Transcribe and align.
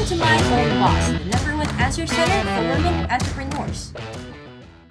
Welcome 0.00 0.18
to 0.18 0.24
My 0.24 0.62
Own 0.62 0.80
Boss, 0.80 1.08
the 1.08 1.24
number 1.26 1.56
one 1.58 1.68
answer 1.78 2.06
center 2.06 2.40
for 2.48 2.74
women 2.74 3.10
entrepreneurs. 3.10 3.92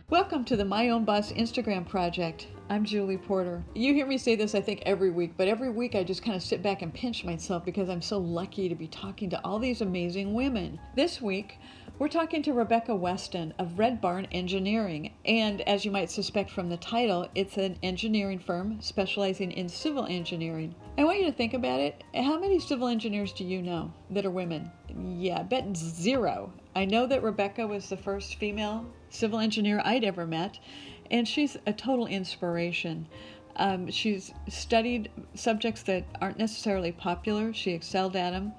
Welcome 0.07 0.45
to 0.45 0.55
the 0.55 0.63
My 0.63 0.89
Own 0.89 1.03
Boss 1.03 1.31
Instagram 1.31 1.89
project. 1.89 2.45
I'm 2.69 2.85
Julie 2.85 3.17
Porter. 3.17 3.63
You 3.73 3.95
hear 3.95 4.05
me 4.05 4.19
say 4.19 4.35
this, 4.35 4.53
I 4.53 4.61
think, 4.61 4.83
every 4.85 5.09
week, 5.09 5.33
but 5.35 5.47
every 5.47 5.71
week 5.71 5.95
I 5.95 6.03
just 6.03 6.21
kind 6.21 6.35
of 6.35 6.43
sit 6.43 6.61
back 6.61 6.83
and 6.83 6.93
pinch 6.93 7.25
myself 7.25 7.65
because 7.65 7.89
I'm 7.89 8.03
so 8.03 8.19
lucky 8.19 8.69
to 8.69 8.75
be 8.75 8.87
talking 8.87 9.31
to 9.31 9.43
all 9.43 9.57
these 9.57 9.81
amazing 9.81 10.35
women. 10.35 10.79
This 10.95 11.19
week, 11.19 11.57
we're 11.99 12.07
talking 12.07 12.41
to 12.41 12.53
Rebecca 12.53 12.95
Weston 12.95 13.53
of 13.59 13.77
Red 13.77 13.99
Barn 13.99 14.25
Engineering. 14.31 15.13
And 15.25 15.59
as 15.61 15.83
you 15.83 15.91
might 15.91 16.09
suspect 16.09 16.49
from 16.49 16.69
the 16.69 16.77
title, 16.77 17.27
it's 17.35 17.57
an 17.57 17.77
engineering 17.83 18.39
firm 18.39 18.81
specializing 18.81 19.51
in 19.51 19.67
civil 19.67 20.05
engineering. 20.05 20.73
I 20.97 21.03
want 21.03 21.19
you 21.19 21.25
to 21.25 21.33
think 21.33 21.53
about 21.53 21.81
it. 21.81 22.01
How 22.15 22.39
many 22.39 22.57
civil 22.57 22.87
engineers 22.87 23.33
do 23.33 23.43
you 23.43 23.61
know 23.61 23.93
that 24.11 24.25
are 24.25 24.31
women? 24.31 24.71
Yeah, 24.97 25.41
I 25.41 25.43
bet 25.43 25.75
zero. 25.75 26.53
I 26.73 26.85
know 26.85 27.05
that 27.05 27.21
Rebecca 27.21 27.67
was 27.67 27.89
the 27.89 27.97
first 27.97 28.35
female 28.35 28.85
civil 29.09 29.39
engineer 29.39 29.81
I'd 29.83 30.05
ever 30.05 30.25
met, 30.25 30.57
and 31.11 31.27
she's 31.27 31.57
a 31.67 31.73
total 31.73 32.07
inspiration. 32.07 33.09
Um, 33.57 33.91
she's 33.91 34.33
studied 34.47 35.11
subjects 35.33 35.83
that 35.83 36.05
aren't 36.21 36.37
necessarily 36.37 36.93
popular, 36.93 37.53
she 37.53 37.71
excelled 37.71 38.15
at 38.15 38.31
them. 38.31 38.53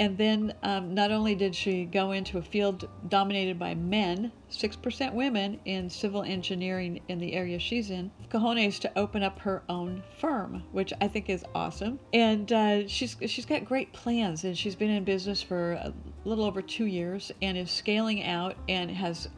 And 0.00 0.16
then 0.16 0.54
um, 0.62 0.94
not 0.94 1.10
only 1.10 1.34
did 1.34 1.54
she 1.54 1.84
go 1.84 2.12
into 2.12 2.38
a 2.38 2.42
field 2.42 2.88
dominated 3.08 3.58
by 3.58 3.74
men, 3.74 4.30
6% 4.50 5.12
women 5.12 5.58
in 5.64 5.90
civil 5.90 6.22
engineering 6.22 7.00
in 7.08 7.18
the 7.18 7.32
area 7.34 7.58
she's 7.58 7.90
in, 7.90 8.10
cojones 8.30 8.78
to 8.80 8.98
open 8.98 9.22
up 9.22 9.40
her 9.40 9.62
own 9.68 10.02
firm, 10.20 10.62
which 10.72 10.92
I 11.00 11.08
think 11.08 11.28
is 11.28 11.44
awesome. 11.54 11.98
And 12.12 12.52
uh, 12.52 12.86
she's, 12.86 13.16
she's 13.26 13.46
got 13.46 13.64
great 13.64 13.92
plans, 13.92 14.44
and 14.44 14.56
she's 14.56 14.76
been 14.76 14.90
in 14.90 15.04
business 15.04 15.42
for 15.42 15.72
a 15.72 15.92
little 16.24 16.44
over 16.44 16.62
two 16.62 16.86
years 16.86 17.32
and 17.42 17.58
is 17.58 17.70
scaling 17.70 18.22
out 18.24 18.56
and 18.68 18.90
has 18.90 19.28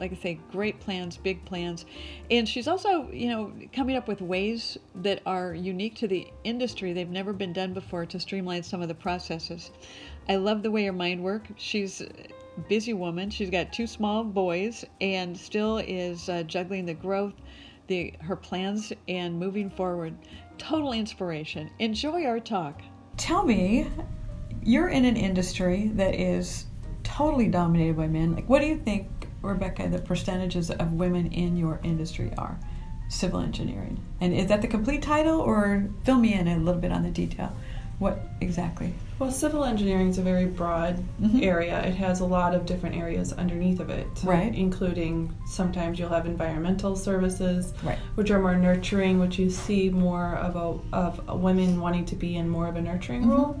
like 0.00 0.12
I 0.12 0.14
say, 0.14 0.40
great 0.50 0.80
plans, 0.80 1.18
big 1.18 1.44
plans. 1.44 1.84
And 2.30 2.48
she's 2.48 2.66
also, 2.66 3.10
you 3.12 3.28
know, 3.28 3.52
coming 3.72 3.96
up 3.96 4.08
with 4.08 4.22
ways 4.22 4.78
that 4.94 5.20
are 5.26 5.54
unique 5.54 5.94
to 5.96 6.08
the 6.08 6.26
industry. 6.42 6.94
They've 6.94 7.08
never 7.08 7.34
been 7.34 7.52
done 7.52 7.74
before 7.74 8.06
to 8.06 8.18
streamline 8.18 8.62
some 8.62 8.80
of 8.80 8.88
the 8.88 8.94
processes. 8.94 9.70
I 10.28 10.36
love 10.36 10.62
the 10.62 10.70
way 10.70 10.84
her 10.84 10.92
mind 10.92 11.22
works. 11.22 11.50
She's 11.56 12.02
busy 12.68 12.92
woman. 12.92 13.30
She's 13.30 13.50
got 13.50 13.72
two 13.72 13.86
small 13.86 14.22
boys 14.24 14.84
and 15.00 15.36
still 15.36 15.78
is 15.78 16.28
uh, 16.28 16.42
juggling 16.44 16.86
the 16.86 16.94
growth, 16.94 17.34
the 17.86 18.14
her 18.20 18.36
plans, 18.36 18.92
and 19.08 19.38
moving 19.38 19.70
forward. 19.70 20.14
Total 20.58 20.92
inspiration. 20.92 21.70
Enjoy 21.78 22.24
our 22.26 22.38
talk. 22.38 22.82
Tell 23.16 23.44
me, 23.44 23.88
you're 24.62 24.88
in 24.88 25.04
an 25.04 25.16
industry 25.16 25.90
that 25.94 26.14
is 26.14 26.66
totally 27.02 27.48
dominated 27.48 27.96
by 27.96 28.06
men. 28.06 28.34
Like, 28.34 28.48
what 28.48 28.60
do 28.60 28.66
you 28.66 28.78
think, 28.78 29.08
Rebecca, 29.42 29.88
the 29.88 29.98
percentages 29.98 30.70
of 30.70 30.92
women 30.92 31.32
in 31.32 31.56
your 31.56 31.80
industry 31.82 32.32
are? 32.36 32.58
Civil 33.08 33.40
engineering. 33.40 34.00
And 34.20 34.32
is 34.32 34.46
that 34.48 34.62
the 34.62 34.68
complete 34.68 35.02
title, 35.02 35.40
or 35.40 35.88
fill 36.04 36.18
me 36.18 36.34
in 36.34 36.46
a 36.46 36.58
little 36.58 36.80
bit 36.80 36.92
on 36.92 37.02
the 37.02 37.10
detail? 37.10 37.56
What 38.00 38.18
exactly? 38.40 38.94
Well, 39.18 39.30
civil 39.30 39.62
engineering 39.62 40.08
is 40.08 40.16
a 40.16 40.22
very 40.22 40.46
broad 40.46 41.02
Mhm. 41.20 41.42
area. 41.42 41.82
It 41.82 41.94
has 41.96 42.20
a 42.20 42.24
lot 42.24 42.54
of 42.54 42.64
different 42.64 42.96
areas 42.96 43.34
underneath 43.34 43.78
of 43.78 43.90
it, 43.90 44.06
Right. 44.24 44.54
Including 44.54 45.34
sometimes 45.44 45.98
you'll 45.98 46.08
have 46.08 46.24
environmental 46.24 46.96
services, 46.96 47.74
Right. 47.84 47.98
which 48.14 48.30
are 48.30 48.40
more 48.40 48.56
nurturing, 48.56 49.20
which 49.20 49.38
you 49.38 49.50
see 49.50 49.90
more 49.90 50.36
of 50.36 50.56
a 50.56 50.96
of 50.96 51.40
women 51.42 51.78
wanting 51.78 52.06
to 52.06 52.16
be 52.16 52.36
in 52.38 52.48
more 52.48 52.68
of 52.68 52.76
a 52.76 52.80
nurturing 52.80 53.24
Mhm. 53.24 53.30
role. 53.30 53.56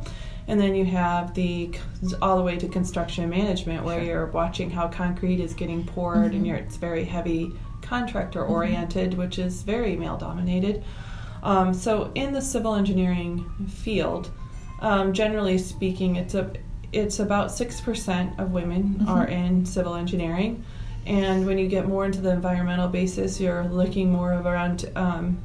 And 0.48 0.58
then 0.58 0.74
you 0.74 0.86
have 0.86 1.34
the 1.34 1.72
all 2.22 2.38
the 2.38 2.42
way 2.42 2.56
to 2.56 2.66
construction 2.66 3.28
management, 3.28 3.84
where 3.84 3.98
Sure. 4.00 4.08
you're 4.08 4.26
watching 4.28 4.70
how 4.70 4.88
concrete 4.88 5.38
is 5.40 5.52
getting 5.52 5.84
poured, 5.84 6.32
Mhm. 6.32 6.36
and 6.36 6.46
you're, 6.46 6.56
it's 6.56 6.78
very 6.78 7.04
heavy 7.04 7.52
contractor 7.82 8.42
oriented, 8.42 9.18
which 9.18 9.38
is 9.38 9.62
very 9.64 9.96
male 9.96 10.16
dominated. 10.16 10.82
Um, 11.42 11.72
so 11.74 12.10
in 12.14 12.32
the 12.32 12.40
civil 12.42 12.74
engineering 12.74 13.44
field, 13.68 14.30
um, 14.80 15.12
generally 15.12 15.58
speaking, 15.58 16.16
it's 16.16 16.34
a 16.34 16.50
it's 16.92 17.20
about 17.20 17.52
six 17.52 17.80
percent 17.80 18.38
of 18.40 18.50
women 18.52 18.96
Mhm. 19.00 19.08
are 19.08 19.26
in 19.26 19.64
civil 19.64 19.94
engineering, 19.94 20.64
and 21.06 21.46
when 21.46 21.56
you 21.58 21.68
get 21.68 21.86
more 21.86 22.04
into 22.04 22.20
the 22.20 22.30
environmental 22.32 22.88
basis, 22.88 23.40
you're 23.40 23.64
looking 23.68 24.10
more 24.10 24.32
of 24.32 24.44
around 24.46 24.90
um, 24.96 25.38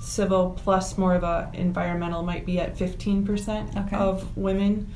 civil 0.00 0.50
plus 0.62 0.96
more 0.98 1.14
of 1.14 1.22
a 1.24 1.50
environmental 1.54 2.22
might 2.22 2.44
be 2.46 2.60
at 2.60 2.76
fifteen 2.76 3.24
percent 3.24 3.70
Okay. 3.76 3.96
of 3.96 4.36
women 4.36 4.88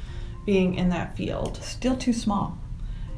being 0.45 0.75
in 0.75 0.89
that 0.91 1.17
field. 1.17 1.57
Still 1.63 1.97
too 1.97 2.13
small. 2.13 2.59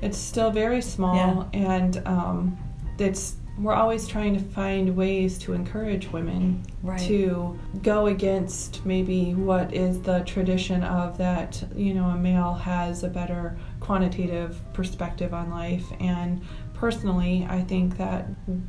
It's 0.01 0.19
still 0.19 0.51
very 0.51 0.81
small, 0.83 1.49
and 1.53 2.01
um, 2.07 2.57
it's 2.99 3.37
we're 3.59 3.73
always 3.75 4.09
trying 4.09 4.35
to 4.35 4.41
find 4.41 4.97
ways 4.97 5.39
to 5.39 5.53
encourage 5.53 6.09
women 6.11 6.65
Right. 6.83 7.01
to 7.03 7.59
go 7.83 8.07
against 8.09 8.85
maybe 8.85 9.33
what 9.35 9.73
is 9.73 10.03
the 10.03 10.21
tradition 10.21 10.83
of 10.85 11.17
that 11.19 11.63
you 11.75 11.95
know 11.95 12.07
a 12.07 12.17
male 12.17 12.53
has 12.55 13.05
a 13.05 13.09
better 13.09 13.57
quantitative 13.81 14.61
perspective 14.73 15.33
on 15.33 15.51
life 15.51 15.85
and 16.01 16.43
personally 16.75 17.47
i 17.49 17.63
think 17.63 17.97
that 17.97 18.27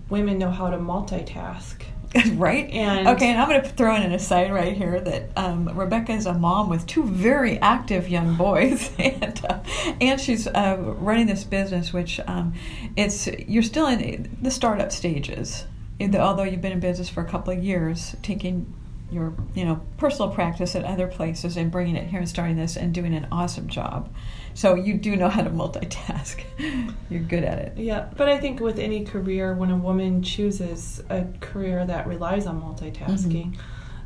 women 0.10 0.38
know 0.38 0.52
how 0.52 0.70
to 0.70 0.78
multitask 0.78 1.82
right? 2.34 2.70
And- 2.70 3.08
okay, 3.10 3.30
and 3.30 3.42
I'm 3.42 3.50
going 3.50 3.62
to 3.62 3.70
throw 3.70 3.96
in 3.96 4.04
an 4.04 4.12
aside 4.14 4.52
right 4.52 4.76
here 4.76 5.00
that 5.02 5.30
um, 5.36 5.70
Rebecca 5.78 6.14
is 6.14 6.26
a 6.26 6.34
mom 6.34 6.70
with 6.70 6.86
two 6.86 7.04
very 7.04 7.60
active 7.60 8.08
young 8.10 8.36
boys, 8.36 8.92
and 9.00 9.46
uh, 9.48 9.60
and 10.02 10.20
she's 10.20 10.48
uh, 10.48 10.78
running 10.80 11.28
this 11.28 11.44
business, 11.44 11.94
which 11.94 12.20
um, 12.28 12.54
it's 12.96 13.28
you're 13.28 13.64
still 13.64 13.88
in 13.88 14.38
the 14.42 14.52
startup 14.52 14.92
stages. 14.92 15.66
Although 16.02 16.44
you've 16.44 16.62
been 16.62 16.74
in 16.74 16.82
business 16.82 17.08
for 17.08 17.22
a 17.22 17.26
couple 17.26 17.54
of 17.54 17.64
years, 17.64 18.16
taking 18.22 18.74
your 19.12 19.36
you 19.54 19.64
know 19.64 19.82
personal 19.98 20.32
practice 20.32 20.76
at 20.76 20.84
other 20.84 21.08
places 21.08 21.58
and 21.58 21.72
bringing 21.72 21.96
it 21.96 22.08
here 22.08 22.20
and 22.20 22.28
starting 22.28 22.56
this 22.56 22.76
and 22.76 22.94
doing 22.94 23.14
an 23.14 23.28
awesome 23.32 23.68
job. 23.68 24.14
So 24.54 24.76
you 24.76 24.96
do 24.96 25.16
know 25.16 25.30
how 25.30 25.44
to 25.44 25.50
multitask. 25.50 26.42
You're 27.10 27.22
good 27.22 27.44
at 27.44 27.60
it. 27.60 27.78
Yeah, 27.78 28.10
but 28.16 28.30
I 28.30 28.40
think 28.40 28.62
with 28.62 28.80
any 28.80 29.04
career, 29.04 29.54
when 29.54 29.70
a 29.70 29.78
woman 29.78 30.24
chooses 30.24 31.04
a 31.10 31.26
career 31.42 31.86
that 31.86 32.08
relies 32.08 32.48
on 32.48 32.62
multitasking, 32.62 33.54
mm-hmm. 33.54 33.62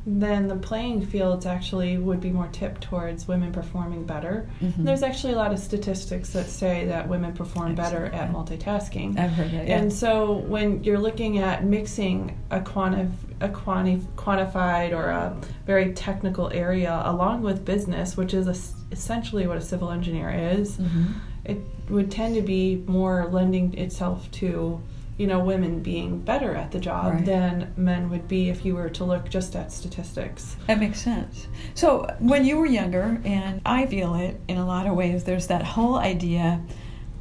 Then 0.06 0.48
the 0.48 0.56
playing 0.56 1.06
fields 1.06 1.46
actually 1.46 1.98
would 1.98 2.20
be 2.22 2.30
more 2.32 2.48
tipped 2.52 2.82
towards 2.82 3.28
women 3.28 3.52
performing 3.52 4.04
better. 4.06 4.48
Mhm. 4.62 4.84
There's 4.86 5.04
actually 5.04 5.34
a 5.34 5.36
lot 5.38 5.52
of 5.52 5.60
statistics 5.60 6.32
that 6.34 6.48
say 6.48 6.86
that 6.86 7.08
women 7.08 7.34
perform 7.34 7.76
better 7.76 8.06
at 8.06 8.32
multitasking. 8.32 9.18
I've 9.20 9.32
heard 9.32 9.52
that. 9.52 9.68
Yeah. 9.68 9.78
And 9.78 9.92
so 9.94 10.38
when 10.48 10.84
you're 10.84 11.00
looking 11.00 11.38
at 11.40 11.64
mixing 11.66 12.38
a 12.50 12.60
quantif- 12.60 13.12
a 13.42 13.50
quanti- 13.50 14.02
quantified 14.18 14.92
or 14.94 15.10
a 15.10 15.36
very 15.66 15.94
technical 15.94 16.50
area 16.54 17.02
along 17.06 17.42
with 17.44 17.64
business, 17.66 18.18
which 18.18 18.34
is 18.34 18.48
es- 18.48 18.74
essentially 18.92 19.48
what 19.48 19.58
a 19.58 19.62
civil 19.62 19.92
engineer 19.92 20.30
is, 20.30 20.78
Mhm. 20.78 21.06
it 21.46 21.58
would 21.90 22.10
tend 22.12 22.36
to 22.36 22.42
be 22.42 22.84
more 22.88 23.28
lending 23.32 23.74
itself 23.78 24.30
to 24.32 24.80
you 25.20 25.28
know 25.28 25.40
women 25.40 25.82
being 25.82 26.20
better 26.22 26.56
at 26.56 26.72
the 26.72 26.80
job 26.80 27.14
Right. 27.14 27.26
than 27.26 27.74
men 27.78 28.10
would 28.10 28.28
be 28.28 28.50
if 28.50 28.64
you 28.66 28.74
were 28.76 28.90
to 28.90 29.04
look 29.04 29.30
just 29.30 29.56
at 29.56 29.72
statistics 29.72 30.56
That 30.68 30.80
makes 30.80 31.02
sense. 31.02 31.48
So, 31.76 32.08
when 32.20 32.46
you 32.46 32.58
were 32.58 32.66
younger, 32.66 33.22
and 33.26 33.62
I 33.66 33.86
feel 33.86 34.16
it 34.16 34.40
in 34.48 34.58
a 34.58 34.66
lot 34.66 34.88
of 34.88 34.96
ways, 34.96 35.26
there's 35.26 35.48
that 35.48 35.64
whole 35.64 35.96
idea 35.98 36.62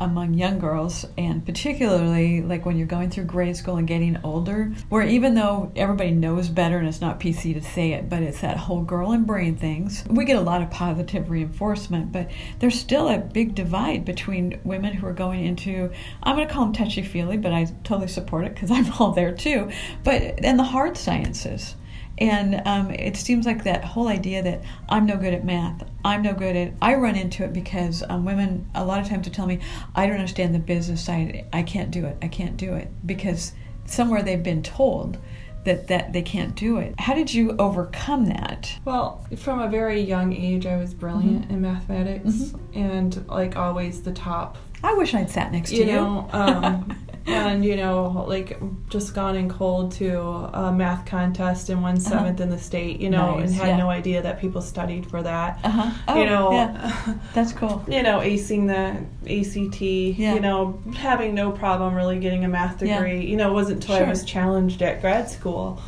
among 0.00 0.34
young 0.34 0.58
girls, 0.58 1.04
and 1.16 1.44
particularly 1.44 2.42
like 2.42 2.64
when 2.64 2.76
you're 2.76 2.86
going 2.86 3.10
through 3.10 3.24
grade 3.24 3.56
school 3.56 3.76
and 3.76 3.88
getting 3.88 4.18
older, 4.24 4.72
where 4.88 5.02
even 5.02 5.34
though 5.34 5.72
everybody 5.76 6.10
knows 6.10 6.48
better 6.48 6.78
and 6.78 6.88
it's 6.88 7.00
not 7.00 7.20
PC 7.20 7.54
to 7.54 7.62
say 7.62 7.92
it, 7.92 8.08
but 8.08 8.22
it's 8.22 8.40
that 8.40 8.56
whole 8.56 8.82
girl 8.82 9.12
and 9.12 9.26
brain 9.26 9.56
things, 9.56 10.04
we 10.08 10.24
get 10.24 10.36
a 10.36 10.40
lot 10.40 10.62
of 10.62 10.70
positive 10.70 11.30
reinforcement, 11.30 12.12
but 12.12 12.30
there's 12.58 12.78
still 12.78 13.08
a 13.08 13.18
big 13.18 13.54
divide 13.54 14.04
between 14.04 14.60
women 14.64 14.94
who 14.94 15.06
are 15.06 15.12
going 15.12 15.44
into, 15.44 15.90
I'm 16.22 16.36
going 16.36 16.46
to 16.46 16.52
call 16.52 16.64
them 16.64 16.72
touchy 16.72 17.02
feely, 17.02 17.36
but 17.36 17.52
I 17.52 17.64
totally 17.84 18.08
support 18.08 18.44
it 18.44 18.54
because 18.54 18.70
I'm 18.70 18.92
all 18.98 19.12
there 19.12 19.32
too, 19.32 19.70
but, 20.04 20.22
and 20.44 20.58
the 20.58 20.64
hard 20.64 20.96
sciences. 20.96 21.74
And 22.18 22.60
um, 22.66 22.90
it 22.90 23.16
seems 23.16 23.46
like 23.46 23.64
that 23.64 23.84
whole 23.84 24.08
idea 24.08 24.42
that 24.42 24.62
I'm 24.88 25.06
no 25.06 25.16
good 25.16 25.32
at 25.34 25.44
math, 25.44 25.82
I'm 26.04 26.22
no 26.22 26.34
good 26.34 26.56
at. 26.56 26.72
I 26.82 26.94
run 26.96 27.16
into 27.16 27.44
it 27.44 27.52
because 27.52 28.02
um, 28.08 28.24
women 28.24 28.68
a 28.74 28.84
lot 28.84 29.00
of 29.00 29.08
times 29.08 29.26
will 29.26 29.34
tell 29.34 29.46
me, 29.46 29.60
I 29.94 30.06
don't 30.06 30.16
understand 30.16 30.54
the 30.54 30.58
business 30.58 31.04
side. 31.04 31.46
I 31.52 31.62
can't 31.62 31.90
do 31.90 32.04
it. 32.06 32.16
I 32.20 32.28
can't 32.28 32.56
do 32.56 32.74
it 32.74 32.88
because 33.06 33.52
somewhere 33.86 34.22
they've 34.22 34.42
been 34.42 34.62
told 34.62 35.18
that 35.64 35.88
that 35.88 36.12
they 36.12 36.22
can't 36.22 36.54
do 36.54 36.78
it. 36.78 36.94
How 36.98 37.14
did 37.14 37.32
you 37.34 37.54
overcome 37.58 38.26
that? 38.26 38.72
well 38.84 39.26
from 39.36 39.60
a 39.60 39.68
very 39.68 40.00
young 40.00 40.32
age 40.32 40.64
i 40.66 40.76
was 40.76 40.94
brilliant 40.94 41.42
Mm-hmm. 41.42 41.54
in 41.54 41.60
mathematics 41.60 42.54
and 42.74 43.24
like 43.28 43.56
always 43.56 44.02
the 44.02 44.12
top 44.12 44.56
I 44.84 44.94
wish 44.94 45.12
I'd 45.12 45.28
sat 45.28 45.50
next 45.50 45.70
to 45.70 45.76
you 45.76 45.84
you. 45.86 45.92
know 45.92 46.28
um, 46.32 46.96
and 47.28 47.64
you 47.64 47.76
know, 47.76 48.24
like 48.26 48.58
just 48.88 49.14
gone 49.14 49.36
in 49.36 49.48
cold 49.48 49.92
to 49.92 50.18
a 50.20 50.72
math 50.72 51.04
contest 51.06 51.68
and 51.68 51.82
won 51.82 51.96
7th 51.96 52.40
in 52.40 52.50
the 52.50 52.58
state, 52.58 53.00
you 53.00 53.10
know, 53.10 53.18
Uh-huh. 53.30 53.40
Nice, 53.40 53.50
and 53.50 53.58
had 53.60 53.68
yeah. 53.68 53.76
no 53.76 53.90
idea 53.90 54.22
that 54.22 54.40
people 54.40 54.62
studied 54.62 55.08
for 55.10 55.22
that. 55.22 55.58
Uh-huh. 55.64 55.90
Oh, 56.08 56.18
you 56.20 56.26
know, 56.26 56.52
yeah. 56.52 56.92
That's 57.34 57.52
cool. 57.52 57.84
you 57.88 58.02
know, 58.02 58.18
acing 58.20 58.66
the 58.66 59.04
ACT, 59.30 59.80
Yeah. 59.82 60.34
you 60.34 60.40
know, 60.40 60.80
having 60.96 61.34
no 61.34 61.50
problem 61.50 61.94
really 61.94 62.18
getting 62.18 62.44
a 62.44 62.48
math 62.48 62.78
degree. 62.78 63.24
You 63.26 63.36
know, 63.36 63.50
it 63.50 63.54
wasn't 63.54 63.82
until 63.84 63.96
I 64.04 64.08
was 64.08 64.24
challenged 64.24 64.80
at 64.82 65.00
grad 65.00 65.28
school. 65.30 65.80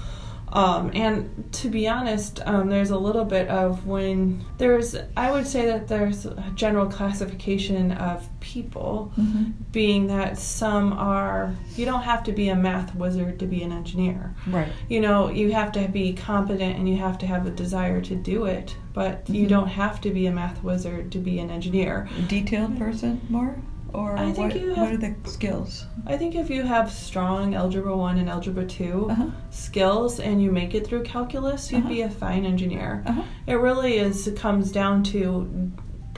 Um, 0.53 0.91
and 0.95 1.49
to 1.53 1.69
be 1.69 1.87
honest, 1.89 2.41
um, 2.45 2.69
there's 2.69 2.91
a 2.91 2.99
little 2.99 3.25
bit 3.25 3.47
of 3.49 3.87
when 3.87 4.45
there's, 4.59 4.97
I 5.17 5.31
would 5.31 5.47
say 5.47 5.67
that 5.67 5.87
there's 5.87 6.27
a 6.27 6.45
general 6.57 6.87
classification 6.87 7.93
of 7.93 8.29
people, 8.41 9.13
Mhm. 9.19 9.53
being 9.71 10.09
that 10.09 10.39
some 10.39 10.93
are, 10.93 11.55
you 11.77 11.85
don't 11.85 12.03
have 12.03 12.25
to 12.25 12.33
be 12.33 12.49
a 12.49 12.57
math 12.57 12.95
wizard 12.97 13.39
to 13.39 13.47
be 13.47 13.63
an 13.63 13.71
engineer 13.71 14.35
Right. 14.49 14.69
you 14.89 15.01
know 15.01 15.31
you 15.31 15.53
have 15.53 15.71
to 15.73 15.87
be 15.89 16.13
competent 16.13 16.77
and 16.77 16.89
you 16.89 16.97
have 16.97 17.19
to 17.19 17.27
have 17.27 17.47
a 17.47 17.51
desire 17.51 18.01
to 18.01 18.17
do 18.17 18.47
it 18.47 18.77
but 18.93 19.29
you 19.31 19.45
Mhm. 19.47 19.49
don't 19.49 19.69
have 19.69 20.01
to 20.01 20.11
be 20.11 20.27
a 20.27 20.33
math 20.33 20.65
wizard 20.65 21.13
to 21.13 21.19
be 21.19 21.39
an 21.39 21.51
engineer 21.51 22.09
Detailed 22.29 22.77
person 22.79 23.21
more? 23.29 23.55
Or 23.93 24.17
I 24.17 24.33
think 24.33 24.53
what, 24.53 24.61
you 24.61 24.69
what 24.71 24.77
have- 24.79 24.93
are 24.93 24.97
the 24.97 25.15
skills? 25.29 25.87
i 26.07 26.17
think 26.17 26.35
if 26.35 26.49
you 26.51 26.63
have 26.63 26.91
strong 26.91 27.55
algebra 27.55 27.95
1 27.97 28.19
and 28.19 28.29
algebra 28.31 28.65
2 28.65 29.09
Uh-huh. 29.11 29.27
skills 29.51 30.21
and 30.21 30.43
you 30.43 30.51
make 30.53 30.75
it 30.75 30.87
through 30.87 31.03
calculus 31.03 31.71
you'd 31.73 31.81
Uh-huh. 31.81 31.89
be 31.89 32.01
a 32.03 32.11
fine 32.11 32.45
engineer 32.45 33.03
Uh-huh. 33.07 33.23
it 33.47 33.55
really 33.55 33.95
is 33.99 34.27
it 34.27 34.37
comes 34.37 34.71
down 34.73 35.03
to 35.13 35.71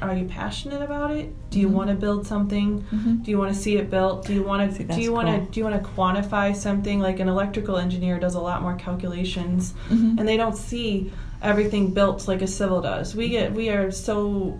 are 0.03 0.15
you 0.17 0.25
passionate 0.27 0.83
about 0.83 1.11
it 1.13 1.33
do 1.51 1.61
you 1.61 1.69
Mhm. 1.69 1.73
want 1.79 1.89
to 1.91 1.95
build 1.95 2.27
something 2.27 2.85
Mhm. 2.93 3.23
do 3.25 3.31
you 3.31 3.39
want 3.39 3.53
to 3.55 3.59
see 3.59 3.77
it 3.77 3.89
built 3.91 4.27
do 4.27 4.35
you 4.35 4.43
want 4.43 4.61
See, 4.73 4.85
to 4.85 4.95
do 4.97 5.01
you 5.01 5.13
want 5.13 5.29
cool. 5.29 5.39
to 5.47 5.51
do 5.53 5.61
you 5.61 5.65
want 5.69 5.83
to 5.83 5.89
quantify 5.97 6.55
something 6.55 6.99
like 7.01 7.21
an 7.21 7.29
electrical 7.29 7.77
engineer 7.77 8.19
does 8.19 8.35
a 8.35 8.41
lot 8.41 8.63
more 8.63 8.75
calculations 8.75 9.75
Mhm. 9.91 10.19
and 10.19 10.29
they 10.29 10.37
don't 10.37 10.57
see 10.57 11.11
everything 11.41 11.85
built 11.93 12.27
like 12.29 12.41
a 12.43 12.47
civil 12.47 12.81
does. 12.81 13.15
We 13.17 13.29
get 13.29 13.53
we 13.55 13.69
are 13.71 13.91
so 13.91 14.59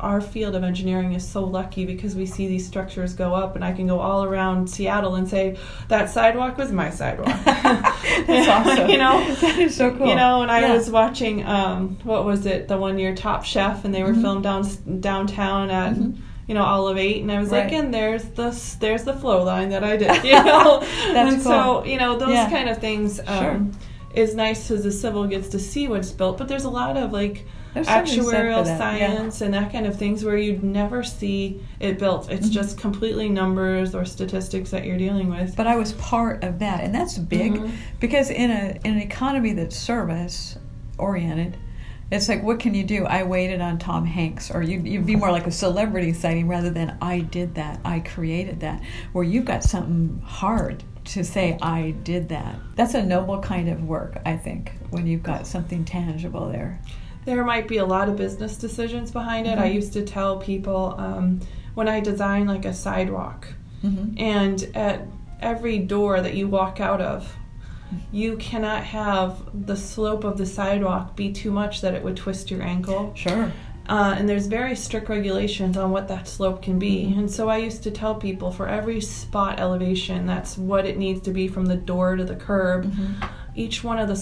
our 0.00 0.20
field 0.20 0.54
of 0.54 0.62
engineering 0.62 1.12
is 1.12 1.26
so 1.28 1.42
lucky 1.44 1.84
because 1.84 2.14
we 2.14 2.24
see 2.24 2.46
these 2.46 2.66
structures 2.66 3.14
go 3.14 3.34
up 3.34 3.56
and 3.56 3.64
I 3.64 3.72
can 3.72 3.86
go 3.88 3.98
all 3.98 4.22
around 4.24 4.68
Seattle 4.70 5.16
and 5.16 5.28
say 5.28 5.56
that 5.88 6.08
sidewalk 6.08 6.56
was 6.56 6.70
my 6.70 6.90
sidewalk. 6.90 7.36
That's 7.44 8.48
awesome. 8.48 8.88
you 8.90 8.98
know? 8.98 9.34
that 9.40 9.58
is 9.58 9.76
so 9.76 9.90
cool. 9.96 10.08
You 10.08 10.14
know, 10.14 10.42
and 10.42 10.50
I 10.50 10.60
Yeah. 10.60 10.74
was 10.74 10.90
watching 10.90 11.44
um 11.44 11.98
what 12.04 12.24
was 12.24 12.46
it, 12.46 12.68
the 12.68 12.76
one 12.78 12.98
year 12.98 13.14
Top 13.14 13.44
Chef 13.44 13.84
and 13.84 13.92
they 13.94 14.02
were 14.02 14.12
Mhm. 14.12 14.22
filmed 14.22 14.42
down 14.44 15.00
downtown 15.00 15.70
at 15.70 15.94
Mhm. 15.94 16.16
you 16.46 16.54
know, 16.54 16.64
Olive 16.64 16.96
Eight, 16.96 17.20
and 17.20 17.30
I 17.30 17.38
was 17.40 17.50
like, 17.52 17.72
and 17.72 17.92
there's 17.92 18.24
the 18.24 18.50
there's 18.80 19.04
the 19.04 19.12
flow 19.14 19.42
line 19.42 19.68
that 19.70 19.84
I 19.84 19.96
did, 19.96 20.24
you 20.24 20.32
know, 20.32 20.80
That's 21.12 21.34
and 21.34 21.42
so 21.42 21.84
you 21.84 21.98
know 21.98 22.16
those 22.18 22.30
Yeah. 22.30 22.48
kind 22.50 22.68
of 22.68 22.78
things 22.78 23.20
um, 23.26 23.26
Sure. 23.26 23.60
is 24.14 24.34
nice 24.34 24.68
because 24.68 24.84
the 24.84 24.92
civil 24.92 25.26
gets 25.26 25.48
to 25.48 25.58
see 25.58 25.88
what's 25.88 26.10
built, 26.12 26.38
but 26.38 26.48
there's 26.48 26.64
a 26.64 26.70
lot 26.70 26.96
of 26.96 27.12
like 27.12 27.46
There's 27.74 27.86
something 27.86 28.14
said 28.14 28.24
for 28.24 28.32
actuarial 28.32 28.64
science 28.78 29.40
and 29.40 29.54
that 29.54 29.70
kind 29.72 29.86
of 29.86 29.96
things 29.96 30.24
where 30.24 30.36
you'd 30.36 30.64
never 30.64 31.02
see 31.02 31.60
it 31.80 31.98
built. 31.98 32.30
It's 32.30 32.48
Mhm. 32.48 32.52
just 32.52 32.78
completely 32.78 33.28
numbers 33.28 33.94
or 33.94 34.04
statistics 34.04 34.70
that 34.70 34.84
you're 34.84 34.98
dealing 34.98 35.28
with. 35.28 35.54
But 35.54 35.66
I 35.66 35.76
was 35.76 35.92
part 35.92 36.42
of 36.44 36.58
that, 36.60 36.82
and 36.82 36.94
that's 36.94 37.18
big 37.18 37.54
Mhm. 37.54 37.70
because 38.00 38.30
in 38.30 38.50
a 38.50 38.78
in 38.84 38.94
an 38.94 39.00
economy 39.00 39.52
that's 39.52 39.76
service 39.76 40.58
oriented, 40.98 41.56
it's 42.10 42.28
like 42.28 42.42
what 42.42 42.58
can 42.58 42.74
you 42.74 42.84
do? 42.84 43.04
I 43.04 43.22
waited 43.22 43.60
on 43.60 43.78
Tom 43.78 44.06
Hanks, 44.06 44.50
or 44.50 44.62
you'd, 44.62 44.86
you'd 44.86 45.06
be 45.06 45.14
more 45.16 45.30
like 45.30 45.46
a 45.46 45.50
celebrity 45.50 46.12
sighting 46.14 46.48
rather 46.48 46.70
than 46.70 46.96
I 47.02 47.20
did 47.20 47.54
that, 47.56 47.80
I 47.84 48.00
created 48.00 48.60
that. 48.60 48.80
Where 49.12 49.24
you've 49.24 49.44
got 49.44 49.62
something 49.62 50.20
hard 50.24 50.82
to 51.04 51.22
say 51.24 51.56
I 51.62 51.94
did 52.02 52.28
that. 52.30 52.56
That's 52.76 52.94
a 52.94 53.02
noble 53.04 53.40
kind 53.40 53.68
of 53.68 53.84
work, 53.84 54.20
I 54.26 54.36
think, 54.36 54.72
when 54.90 55.06
you've 55.06 55.22
got 55.22 55.46
something 55.46 55.84
tangible 55.84 56.48
there. 56.50 56.80
There 57.28 57.44
might 57.44 57.68
be 57.68 57.76
a 57.76 57.84
lot 57.84 58.08
of 58.08 58.16
business 58.16 58.56
decisions 58.56 59.10
behind 59.10 59.46
it. 59.46 59.58
I 59.58 59.68
Mhm. 59.68 59.74
used 59.74 59.92
to 59.92 60.02
tell 60.02 60.38
people 60.38 60.94
um, 60.96 61.40
when 61.74 61.86
I 61.86 62.00
design 62.00 62.46
like 62.46 62.64
a 62.64 62.72
sidewalk, 62.72 63.46
hmm 63.82 64.14
and 64.16 64.66
at 64.74 65.02
every 65.40 65.78
door 65.78 66.20
that 66.22 66.34
you 66.34 66.48
walk 66.48 66.80
out 66.80 67.00
of, 67.02 67.36
you 68.10 68.36
cannot 68.38 68.82
have 68.82 69.36
the 69.66 69.76
slope 69.76 70.24
of 70.24 70.38
the 70.38 70.46
sidewalk 70.46 71.14
be 71.16 71.30
too 71.30 71.50
much 71.50 71.82
that 71.82 71.92
it 71.94 72.02
would 72.02 72.16
twist 72.16 72.50
your 72.50 72.62
ankle. 72.62 73.12
Sure. 73.14 73.52
Uh, 73.88 74.14
and 74.18 74.26
there's 74.28 74.46
very 74.46 74.74
strict 74.74 75.08
regulations 75.10 75.76
on 75.76 75.90
what 75.90 76.08
that 76.08 76.26
slope 76.28 76.60
can 76.62 76.78
be. 76.78 77.06
Mhm. 77.06 77.18
And 77.18 77.30
so 77.30 77.48
I 77.48 77.58
used 77.58 77.82
to 77.84 77.90
tell 77.90 78.14
people 78.14 78.50
for 78.50 78.66
every 78.68 79.00
spot 79.00 79.60
elevation, 79.60 80.26
that's 80.26 80.56
what 80.58 80.84
it 80.86 80.96
needs 80.98 81.20
to 81.22 81.30
be 81.30 81.46
from 81.46 81.66
the 81.66 81.76
door 81.76 82.16
to 82.16 82.24
the 82.24 82.34
curb. 82.36 82.84
Mhm. 82.90 83.28
Each 83.54 83.84
one 83.84 83.98
of 83.98 84.08
the 84.08 84.16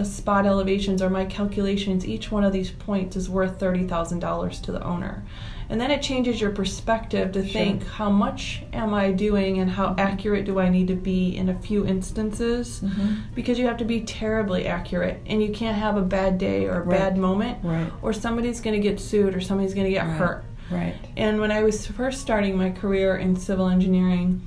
the 0.00 0.06
spot 0.06 0.46
elevations 0.46 1.02
or 1.02 1.10
my 1.10 1.26
calculations, 1.26 2.06
each 2.06 2.32
one 2.32 2.42
of 2.42 2.52
these 2.54 2.70
points 2.70 3.16
is 3.16 3.28
worth 3.28 3.58
thirty 3.60 3.84
thousand 3.86 4.18
dollars 4.20 4.58
to 4.62 4.72
the 4.72 4.82
owner. 4.82 5.22
And 5.68 5.80
then 5.80 5.90
it 5.92 6.02
changes 6.02 6.40
your 6.40 6.50
perspective 6.50 7.30
to 7.32 7.42
Sure. 7.44 7.52
think 7.52 7.86
how 7.86 8.10
much 8.10 8.62
am 8.72 8.92
I 8.94 9.12
doing 9.12 9.58
and 9.58 9.70
how 9.70 9.90
Mhm. 9.90 10.00
accurate 10.00 10.44
do 10.46 10.58
I 10.58 10.68
need 10.68 10.88
to 10.88 10.96
be 10.96 11.36
in 11.36 11.48
a 11.50 11.54
few 11.54 11.86
instances 11.86 12.80
Mhm. 12.84 13.16
because 13.36 13.56
you 13.58 13.66
have 13.66 13.76
to 13.76 13.84
be 13.84 14.00
terribly 14.00 14.66
accurate 14.66 15.20
and 15.26 15.40
you 15.42 15.50
can't 15.52 15.76
have 15.76 15.96
a 15.96 16.02
bad 16.02 16.38
day 16.38 16.66
or 16.66 16.80
a 16.80 16.82
Right. 16.82 16.98
bad 16.98 17.18
moment 17.18 17.58
Right. 17.62 17.86
or 18.02 18.12
somebody's 18.12 18.60
going 18.60 18.74
to 18.74 18.82
get 18.82 18.98
sued 18.98 19.36
or 19.36 19.40
somebody's 19.40 19.74
going 19.74 19.86
to 19.86 19.92
get 19.92 20.06
Right. 20.06 20.16
hurt. 20.16 20.44
Right. 20.72 20.94
And 21.16 21.40
when 21.40 21.52
I 21.52 21.62
was 21.62 21.86
first 21.86 22.20
starting 22.20 22.56
my 22.56 22.70
career 22.70 23.16
in 23.16 23.36
civil 23.36 23.68
engineering, 23.68 24.40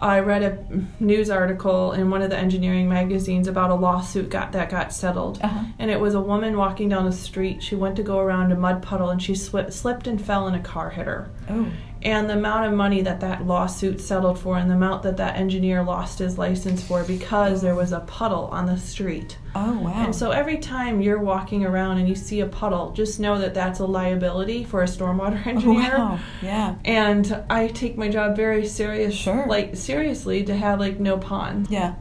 I 0.00 0.20
read 0.20 0.42
a 0.42 1.02
news 1.02 1.28
article 1.28 1.92
in 1.92 2.10
one 2.10 2.22
of 2.22 2.30
the 2.30 2.36
engineering 2.36 2.88
magazines 2.88 3.46
about 3.46 3.70
a 3.70 3.74
lawsuit 3.74 4.30
got 4.30 4.52
that 4.52 4.70
got 4.70 4.92
settled. 4.92 5.40
Uh-huh. 5.42 5.64
And 5.78 5.90
it 5.90 6.00
was 6.00 6.14
a 6.14 6.20
woman 6.20 6.56
walking 6.56 6.88
down 6.88 7.04
the 7.04 7.12
street. 7.12 7.62
She 7.62 7.74
went 7.74 7.96
to 7.96 8.02
go 8.02 8.18
around 8.18 8.50
a 8.50 8.56
mud 8.56 8.82
puddle 8.82 9.10
and 9.10 9.22
she 9.22 9.34
slipped, 9.34 9.72
slipped 9.74 10.06
and 10.06 10.20
fell 10.20 10.46
and 10.46 10.56
a 10.56 10.60
car 10.60 10.90
hit 10.90 11.06
her. 11.06 11.30
Oh. 11.48 11.70
And 12.02 12.30
the 12.30 12.34
amount 12.34 12.64
of 12.66 12.72
money 12.72 13.02
that 13.02 13.20
that 13.20 13.46
lawsuit 13.46 14.00
settled 14.00 14.38
for 14.38 14.56
and 14.56 14.70
the 14.70 14.74
amount 14.74 15.02
that 15.02 15.18
that 15.18 15.36
engineer 15.36 15.82
lost 15.82 16.18
his 16.18 16.38
license 16.38 16.82
for 16.82 17.04
because 17.04 17.60
there 17.60 17.74
was 17.74 17.92
a 17.92 18.00
puddle 18.00 18.46
on 18.46 18.64
the 18.64 18.78
street. 18.78 19.36
Oh 19.54 19.78
wow. 19.80 19.92
And 20.06 20.16
so 20.16 20.30
every 20.30 20.56
time 20.58 21.02
you're 21.02 21.18
walking 21.18 21.64
around 21.64 21.98
and 21.98 22.08
you 22.08 22.14
see 22.14 22.40
a 22.40 22.46
puddle, 22.46 22.92
just 22.92 23.20
know 23.20 23.38
that 23.38 23.52
that's 23.52 23.80
a 23.80 23.84
liability 23.86 24.64
for 24.64 24.82
a 24.82 24.86
stormwater 24.86 25.46
engineer. 25.46 25.94
Oh, 25.96 25.98
wow. 25.98 26.20
Yeah. 26.40 26.76
And 26.86 27.44
I 27.50 27.68
take 27.68 27.98
my 27.98 28.08
job 28.08 28.34
very 28.34 28.66
serious, 28.66 29.14
Sure. 29.14 29.46
like 29.46 29.76
seriously, 29.76 30.44
to 30.44 30.56
have 30.56 30.80
like 30.80 30.98
no 31.00 31.18
pond. 31.18 31.66
Yeah. 31.68 31.96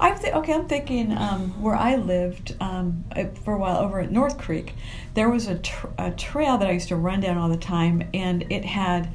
I'm 0.00 0.18
th- 0.18 0.32
okay. 0.34 0.54
I'm 0.54 0.66
thinking 0.66 1.12
um, 1.16 1.50
where 1.62 1.74
I 1.76 1.96
lived 1.96 2.56
um, 2.60 3.04
for 3.44 3.54
a 3.54 3.58
while 3.58 3.76
over 3.78 4.00
at 4.00 4.10
North 4.10 4.38
Creek, 4.38 4.74
there 5.14 5.28
was 5.28 5.48
a, 5.48 5.58
tr- 5.58 5.88
a 5.98 6.10
trail 6.12 6.56
that 6.58 6.68
I 6.68 6.72
used 6.72 6.88
to 6.88 6.96
run 6.96 7.20
down 7.20 7.36
all 7.36 7.48
the 7.48 7.56
time, 7.58 8.08
and 8.14 8.46
it 8.50 8.64
had 8.64 9.08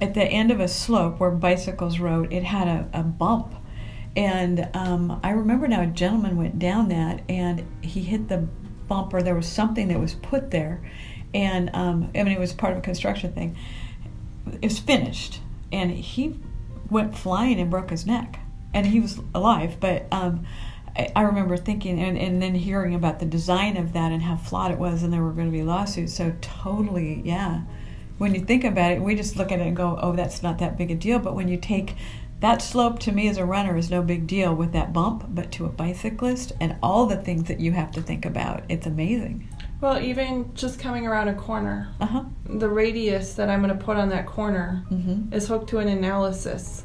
at 0.00 0.14
the 0.14 0.24
end 0.24 0.50
of 0.50 0.60
a 0.60 0.68
slope 0.68 1.20
where 1.20 1.30
bicycles 1.30 1.98
rode, 1.98 2.32
it 2.32 2.44
had 2.44 2.68
a, 2.68 2.88
a 2.92 3.02
bump. 3.02 3.54
And 4.14 4.68
um, 4.74 5.20
I 5.22 5.30
remember 5.30 5.68
now 5.68 5.82
a 5.82 5.86
gentleman 5.86 6.36
went 6.36 6.58
down 6.58 6.88
that 6.88 7.22
and 7.28 7.66
he 7.82 8.02
hit 8.02 8.28
the 8.28 8.48
bump, 8.88 9.12
or 9.12 9.22
there 9.22 9.34
was 9.34 9.46
something 9.46 9.88
that 9.88 10.00
was 10.00 10.14
put 10.14 10.50
there. 10.50 10.80
And 11.34 11.70
um, 11.74 12.10
I 12.14 12.22
mean, 12.22 12.32
it 12.32 12.38
was 12.38 12.52
part 12.52 12.72
of 12.72 12.78
a 12.78 12.82
construction 12.82 13.32
thing. 13.32 13.56
It 14.62 14.62
was 14.62 14.78
finished, 14.78 15.40
and 15.72 15.90
he 15.90 16.40
went 16.88 17.16
flying 17.16 17.60
and 17.60 17.70
broke 17.70 17.90
his 17.90 18.06
neck. 18.06 18.38
And 18.72 18.86
he 18.86 19.00
was 19.00 19.18
alive, 19.34 19.78
but 19.80 20.06
um, 20.12 20.46
I, 21.14 21.22
remember 21.22 21.56
thinking, 21.56 22.00
and, 22.00 22.18
and 22.18 22.42
then 22.42 22.54
hearing 22.54 22.94
about 22.94 23.20
the 23.20 23.26
design 23.26 23.76
of 23.76 23.92
that 23.94 24.12
and 24.12 24.22
how 24.22 24.36
flawed 24.36 24.70
it 24.70 24.78
was, 24.78 25.02
and 25.02 25.12
there 25.12 25.22
were 25.22 25.32
going 25.32 25.46
to 25.46 25.52
be 25.52 25.62
lawsuits. 25.62 26.14
So, 26.14 26.34
totally, 26.40 27.22
yeah. 27.24 27.62
When 28.18 28.34
you 28.34 28.40
think 28.40 28.64
about 28.64 28.92
it, 28.92 29.00
we 29.02 29.14
just 29.14 29.36
look 29.36 29.52
at 29.52 29.60
it 29.60 29.66
and 29.66 29.76
go, 29.76 29.98
oh, 30.00 30.12
that's 30.12 30.42
not 30.42 30.58
that 30.58 30.76
big 30.78 30.90
a 30.90 30.94
deal. 30.94 31.18
But 31.18 31.34
when 31.34 31.48
you 31.48 31.56
take 31.56 31.94
that 32.40 32.60
slope 32.62 32.98
to 33.00 33.12
me 33.12 33.28
as 33.28 33.36
a 33.38 33.44
runner 33.44 33.76
is 33.76 33.90
no 33.90 34.02
big 34.02 34.26
deal 34.26 34.54
with 34.54 34.72
that 34.72 34.92
bump, 34.92 35.24
but 35.28 35.50
to 35.52 35.64
a 35.64 35.68
bicyclist 35.68 36.52
and 36.60 36.76
all 36.82 37.06
the 37.06 37.16
things 37.16 37.44
that 37.48 37.60
you 37.60 37.72
have 37.72 37.90
to 37.92 38.02
think 38.02 38.24
about, 38.26 38.62
it's 38.68 38.86
amazing. 38.86 39.48
Well, 39.80 40.00
even 40.00 40.54
just 40.54 40.78
coming 40.80 41.06
around 41.06 41.28
a 41.28 41.34
corner, 41.34 41.88
Uh 42.00 42.06
huh. 42.06 42.24
the 42.46 42.68
radius 42.68 43.34
that 43.34 43.50
I'm 43.50 43.62
going 43.62 43.76
to 43.78 43.84
put 43.84 43.96
on 43.98 44.08
that 44.10 44.26
corner 44.26 44.84
Mm-hmm. 44.90 45.32
is 45.34 45.48
hooked 45.48 45.68
to 45.70 45.78
an 45.78 45.88
analysis. 45.88 46.84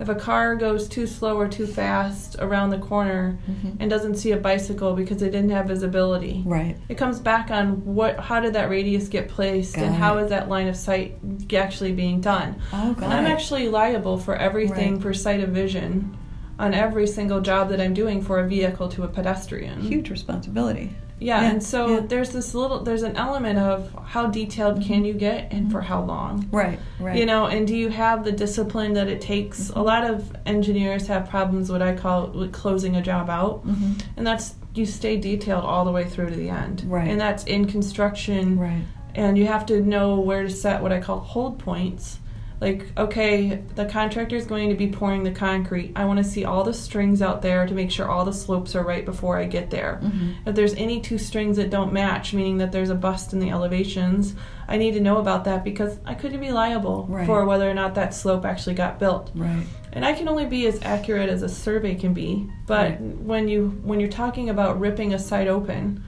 If 0.00 0.08
a 0.08 0.14
car 0.14 0.54
goes 0.56 0.88
too 0.88 1.06
slow 1.06 1.38
or 1.38 1.46
too 1.46 1.66
fast 1.66 2.34
around 2.38 2.70
the 2.70 2.78
corner 2.78 3.38
Mhm. 3.46 3.76
and 3.80 3.90
doesn't 3.90 4.14
see 4.14 4.32
a 4.32 4.36
bicycle 4.38 4.94
because 4.94 5.18
they 5.18 5.28
didn't 5.28 5.50
have 5.50 5.66
visibility, 5.66 6.42
Right. 6.46 6.76
it 6.88 6.96
comes 6.96 7.18
back 7.20 7.50
on 7.50 7.84
what 7.84 8.18
how 8.18 8.40
did 8.40 8.54
that 8.54 8.70
radius 8.70 9.08
get 9.08 9.28
placed 9.28 9.76
and 9.76 9.90
Got 9.90 9.98
how 9.98 10.16
it. 10.18 10.24
is 10.24 10.30
that 10.30 10.48
line 10.48 10.68
of 10.68 10.76
sight 10.76 11.18
actually 11.54 11.92
being 11.92 12.20
done. 12.22 12.56
Oh, 12.72 12.94
God. 12.94 13.04
And 13.04 13.12
I'm 13.12 13.26
actually 13.26 13.68
liable 13.68 14.16
for 14.16 14.34
everything 14.36 14.94
Right. 14.94 15.02
for 15.02 15.12
sight 15.12 15.40
of 15.40 15.50
vision 15.50 16.16
on 16.58 16.72
every 16.72 17.06
single 17.06 17.40
job 17.42 17.68
that 17.68 17.80
I'm 17.80 17.92
doing 17.94 18.22
for 18.22 18.38
a 18.40 18.46
vehicle 18.48 18.88
to 18.88 19.02
a 19.02 19.08
pedestrian. 19.08 19.80
huge 19.82 20.08
responsibility. 20.10 20.92
Yeah, 21.20 21.42
Yeah, 21.42 21.50
and 21.50 21.62
so 21.62 21.86
yeah. 21.88 22.00
there's 22.00 22.30
this 22.30 22.54
little 22.54 22.80
there's 22.82 23.02
an 23.02 23.14
element 23.16 23.58
of 23.58 23.92
how 24.06 24.26
detailed 24.26 24.82
can 24.82 25.04
you 25.04 25.12
get 25.12 25.52
and 25.52 25.70
for 25.70 25.80
how 25.82 26.02
long. 26.02 26.48
Right, 26.50 26.78
right. 26.98 27.16
You 27.16 27.26
know, 27.26 27.46
and 27.46 27.66
do 27.66 27.76
you 27.76 27.90
have 27.90 28.24
the 28.24 28.32
discipline 28.32 28.94
that 28.94 29.08
it 29.08 29.20
takes? 29.20 29.68
Mm-hmm. 29.68 29.78
A 29.78 29.82
lot 29.82 30.04
of 30.10 30.34
engineers 30.46 31.06
have 31.08 31.28
problems 31.28 31.70
what 31.70 31.82
I 31.82 31.94
call 31.94 32.28
with 32.28 32.52
closing 32.52 32.96
a 32.96 33.02
job 33.02 33.28
out. 33.30 33.60
hmm 33.64 33.92
And 34.16 34.26
that's 34.26 34.54
you 34.74 34.86
stay 34.86 35.16
detailed 35.18 35.64
all 35.64 35.84
the 35.84 35.92
way 35.92 36.08
through 36.08 36.30
to 36.30 36.36
the 36.36 36.48
end. 36.48 36.84
Right. 36.86 37.08
And 37.08 37.20
that's 37.20 37.44
in 37.44 37.66
construction 37.66 38.58
Right. 38.58 38.84
and 39.14 39.36
you 39.36 39.46
have 39.46 39.66
to 39.66 39.80
know 39.80 40.20
where 40.20 40.42
to 40.44 40.50
set 40.50 40.80
what 40.82 40.92
I 40.92 41.00
call 41.00 41.18
hold 41.20 41.58
points. 41.58 42.18
Like, 42.60 42.86
okay, 42.98 43.62
the 43.74 43.86
contractor 43.86 44.36
is 44.36 44.44
going 44.44 44.68
to 44.68 44.74
be 44.74 44.88
pouring 44.88 45.22
the 45.22 45.30
concrete. 45.30 45.92
I 45.96 46.04
want 46.04 46.18
to 46.18 46.24
see 46.24 46.44
all 46.44 46.62
the 46.62 46.74
strings 46.74 47.22
out 47.22 47.40
there 47.40 47.66
to 47.66 47.72
make 47.74 47.90
sure 47.90 48.06
all 48.06 48.26
the 48.26 48.34
slopes 48.34 48.76
are 48.76 48.84
right 48.84 49.04
before 49.04 49.38
I 49.38 49.44
get 49.46 49.70
there. 49.70 49.98
Mhm. 50.02 50.34
If 50.44 50.54
there's 50.54 50.74
any 50.74 51.00
two 51.00 51.16
strings 51.16 51.56
that 51.56 51.70
don't 51.70 51.90
match, 51.90 52.34
meaning 52.34 52.58
that 52.58 52.70
there's 52.70 52.90
a 52.90 52.94
bust 52.94 53.32
in 53.32 53.38
the 53.40 53.48
elevations, 53.48 54.34
I 54.68 54.76
need 54.76 54.92
to 54.92 55.00
know 55.00 55.16
about 55.16 55.44
that 55.44 55.64
because 55.64 55.98
I 56.04 56.12
could 56.12 56.38
be 56.38 56.52
liable 56.52 57.06
Right. 57.08 57.24
for 57.26 57.46
whether 57.46 57.68
or 57.68 57.72
not 57.74 57.94
that 57.94 58.12
slope 58.12 58.44
actually 58.44 58.74
got 58.74 58.98
built. 58.98 59.30
Right. 59.34 59.64
And 59.94 60.04
I 60.04 60.12
can 60.12 60.28
only 60.28 60.44
be 60.44 60.66
as 60.66 60.78
accurate 60.82 61.30
as 61.30 61.42
a 61.42 61.48
survey 61.48 61.94
can 61.94 62.12
be. 62.12 62.46
But 62.66 62.90
Right. 62.90 63.00
when 63.00 63.48
you 63.48 63.80
when 63.84 64.00
you're 64.00 64.10
talking 64.10 64.50
about 64.50 64.78
ripping 64.78 65.14
a 65.14 65.18
site 65.18 65.48
open, 65.48 66.02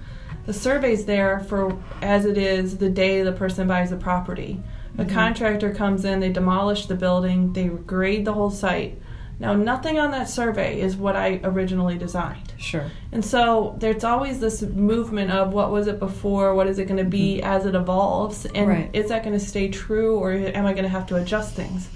the 0.44 0.52
survey's 0.52 1.06
there 1.06 1.40
for 1.40 1.73
as 2.02 2.26
it 2.26 2.37
is 2.37 2.76
the 2.76 2.90
day 2.90 3.23
the 3.23 3.32
person 3.32 3.66
buys 3.66 3.88
the 3.88 3.97
property. 3.97 4.61
The 4.96 5.04
Mm-hmm. 5.04 5.14
contractor 5.14 5.72
comes 5.75 6.04
in, 6.04 6.20
they 6.20 6.30
demolish 6.32 6.87
the 6.87 6.94
building, 6.94 7.52
they 7.54 7.68
grade 7.68 8.25
the 8.25 8.32
whole 8.34 8.50
site. 8.50 9.00
Now 9.40 9.54
nothing 9.54 9.99
on 9.99 10.11
that 10.12 10.28
survey 10.28 10.80
is 10.80 10.96
what 10.96 11.16
I 11.16 11.40
originally 11.42 11.99
designed. 11.99 12.52
Sure. 12.58 12.90
And 13.11 13.25
so 13.25 13.75
there's 13.78 14.04
always 14.04 14.38
this 14.38 14.62
movement 14.62 15.30
of 15.32 15.52
what 15.52 15.72
was 15.72 15.87
it 15.88 15.99
before, 15.99 16.54
what 16.54 16.66
is 16.68 16.78
it 16.78 16.84
going 16.84 17.02
to 17.02 17.11
be 17.11 17.42
as 17.42 17.64
it 17.66 17.75
evolves, 17.75 18.44
and 18.44 18.54
Mm-hmm. 18.54 18.68
Right. 18.70 18.90
is 18.92 19.08
that 19.08 19.25
going 19.25 19.37
to 19.38 19.44
stay 19.44 19.68
true 19.68 20.18
or 20.18 20.32
am 20.32 20.66
I 20.66 20.72
going 20.72 20.84
to 20.84 20.88
have 20.90 21.06
to 21.06 21.16
adjust 21.16 21.54
things? 21.54 21.88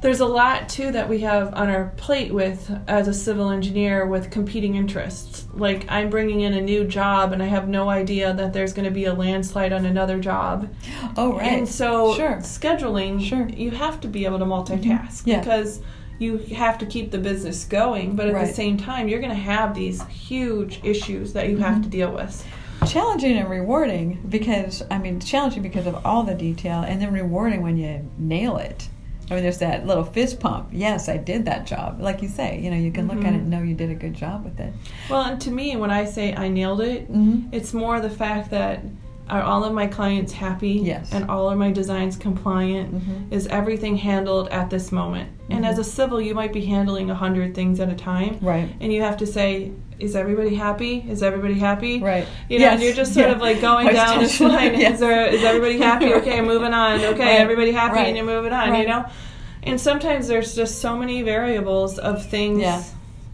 There's 0.00 0.20
a 0.20 0.26
lot 0.26 0.70
too 0.70 0.92
that 0.92 1.10
we 1.10 1.20
have 1.20 1.52
on 1.52 1.68
our 1.68 1.92
plate 1.98 2.32
with 2.32 2.74
as 2.88 3.06
a 3.06 3.12
civil 3.12 3.50
engineer 3.50 4.06
with 4.06 4.30
competing 4.30 4.74
interests. 4.76 5.46
Like 5.52 5.84
I'm 5.90 6.08
bringing 6.08 6.40
in 6.40 6.54
a 6.54 6.60
new 6.60 6.84
job 6.84 7.32
and 7.32 7.42
I 7.42 7.46
have 7.46 7.68
no 7.68 7.90
idea 7.90 8.32
that 8.32 8.54
there's 8.54 8.72
going 8.72 8.86
to 8.86 8.90
be 8.90 9.04
a 9.04 9.12
landslide 9.12 9.74
on 9.74 9.84
another 9.84 10.18
job. 10.18 10.72
Oh, 11.18 11.34
right. 11.34 11.52
And 11.52 11.68
so 11.68 12.14
Sure. 12.14 12.36
scheduling, 12.36 13.22
Sure. 13.22 13.46
you 13.48 13.72
have 13.72 14.00
to 14.00 14.08
be 14.08 14.24
able 14.24 14.38
to 14.38 14.46
multitask 14.46 14.80
mm-hmm. 14.80 15.30
Yeah. 15.30 15.40
because 15.40 15.82
you 16.18 16.38
have 16.38 16.78
to 16.78 16.86
keep 16.86 17.10
the 17.10 17.18
business 17.18 17.64
going, 17.66 18.16
but 18.16 18.26
at 18.26 18.34
Right. 18.34 18.46
the 18.46 18.52
same 18.54 18.78
time, 18.78 19.06
you're 19.08 19.20
going 19.20 19.34
to 19.34 19.36
have 19.36 19.74
these 19.74 20.02
huge 20.04 20.80
issues 20.82 21.34
that 21.34 21.48
you 21.50 21.58
have 21.58 21.74
mm-hmm. 21.74 21.82
to 21.82 21.88
deal 21.88 22.12
with. 22.12 22.46
challenging 22.86 23.36
and 23.36 23.50
rewarding 23.50 24.18
because 24.30 24.82
I 24.90 24.96
mean 24.96 25.20
challenging 25.20 25.62
because 25.62 25.86
of 25.86 26.06
all 26.06 26.22
the 26.22 26.34
detail, 26.34 26.80
and 26.80 27.02
then 27.02 27.12
rewarding 27.12 27.62
when 27.62 27.76
you 27.76 28.10
nail 28.16 28.56
it. 28.56 28.88
I 29.30 29.34
mean, 29.34 29.42
there's 29.44 29.58
that 29.58 29.86
little 29.86 30.02
fist 30.04 30.40
pump. 30.40 30.70
Yes, 30.72 31.08
I 31.08 31.16
did 31.16 31.44
that 31.44 31.64
job. 31.64 32.00
Like 32.00 32.20
you 32.20 32.28
say, 32.28 32.58
you 32.60 32.70
know, 32.70 32.76
you 32.76 32.90
can 32.90 33.06
look 33.06 33.18
at 33.24 33.32
it 33.32 33.36
Mhm. 33.36 33.40
and 33.42 33.50
know 33.50 33.62
you 33.62 33.74
did 33.74 33.88
a 33.90 33.94
good 33.94 34.14
job 34.14 34.44
with 34.44 34.58
it. 34.58 34.72
Well, 35.08 35.22
and 35.22 35.40
to 35.42 35.50
me, 35.52 35.76
when 35.76 35.90
I 35.92 36.04
say 36.04 36.34
I 36.34 36.48
nailed 36.48 36.80
it, 36.80 37.10
Mhm. 37.12 37.44
it's 37.52 37.72
more 37.72 38.00
the 38.00 38.10
fact 38.10 38.50
that 38.50 38.80
are 39.30 39.42
all 39.42 39.64
of 39.64 39.72
my 39.72 39.86
clients 39.86 40.32
happy 40.32 40.80
Yes. 40.84 41.12
and 41.12 41.30
all 41.30 41.48
of 41.50 41.56
my 41.58 41.70
designs 41.70 42.16
compliant? 42.16 42.94
Mhm. 42.94 43.32
Is 43.32 43.46
everything 43.46 43.96
handled 43.96 44.48
at 44.48 44.70
this 44.70 44.90
moment? 44.92 45.28
And 45.48 45.64
Mhm. 45.64 45.68
as 45.68 45.78
a 45.78 45.84
civil, 45.84 46.20
you 46.20 46.34
might 46.34 46.52
be 46.52 46.62
handling 46.66 47.10
a 47.10 47.14
hundred 47.14 47.54
things 47.54 47.80
at 47.80 47.88
a 47.88 47.94
time, 47.94 48.36
Right. 48.42 48.68
and 48.80 48.92
you 48.92 49.02
have 49.02 49.16
to 49.18 49.26
say, 49.26 49.70
"Is 49.98 50.16
everybody 50.16 50.54
happy? 50.54 51.04
Is 51.08 51.22
everybody 51.22 51.54
happy?" 51.54 52.00
Right. 52.00 52.26
You 52.48 52.58
know, 52.58 52.68
and 52.70 52.82
you're 52.82 52.92
just 52.92 53.14
sort 53.14 53.28
Yeah. 53.28 53.34
of 53.34 53.40
like 53.40 53.60
going 53.60 53.86
down 53.94 54.18
this 54.18 54.40
line. 54.40 54.74
yes. 54.78 54.94
Is 54.94 55.00
there 55.00 55.26
is 55.26 55.44
everybody 55.44 55.78
happy? 55.78 56.12
Okay, 56.20 56.40
moving 56.40 56.74
on. 56.74 57.00
Okay, 57.00 57.18
Right. 57.20 57.40
everybody 57.40 57.72
happy, 57.72 57.94
Right. 57.96 58.06
and 58.08 58.16
you're 58.16 58.26
moving 58.26 58.52
on. 58.52 58.70
Right. 58.70 58.82
You 58.82 58.88
know, 58.88 59.04
and 59.62 59.80
sometimes 59.80 60.26
there's 60.28 60.54
just 60.54 60.80
so 60.80 60.96
many 60.96 61.22
variables 61.22 61.98
of 61.98 62.24
things. 62.26 62.60
Yeah. 62.60 62.82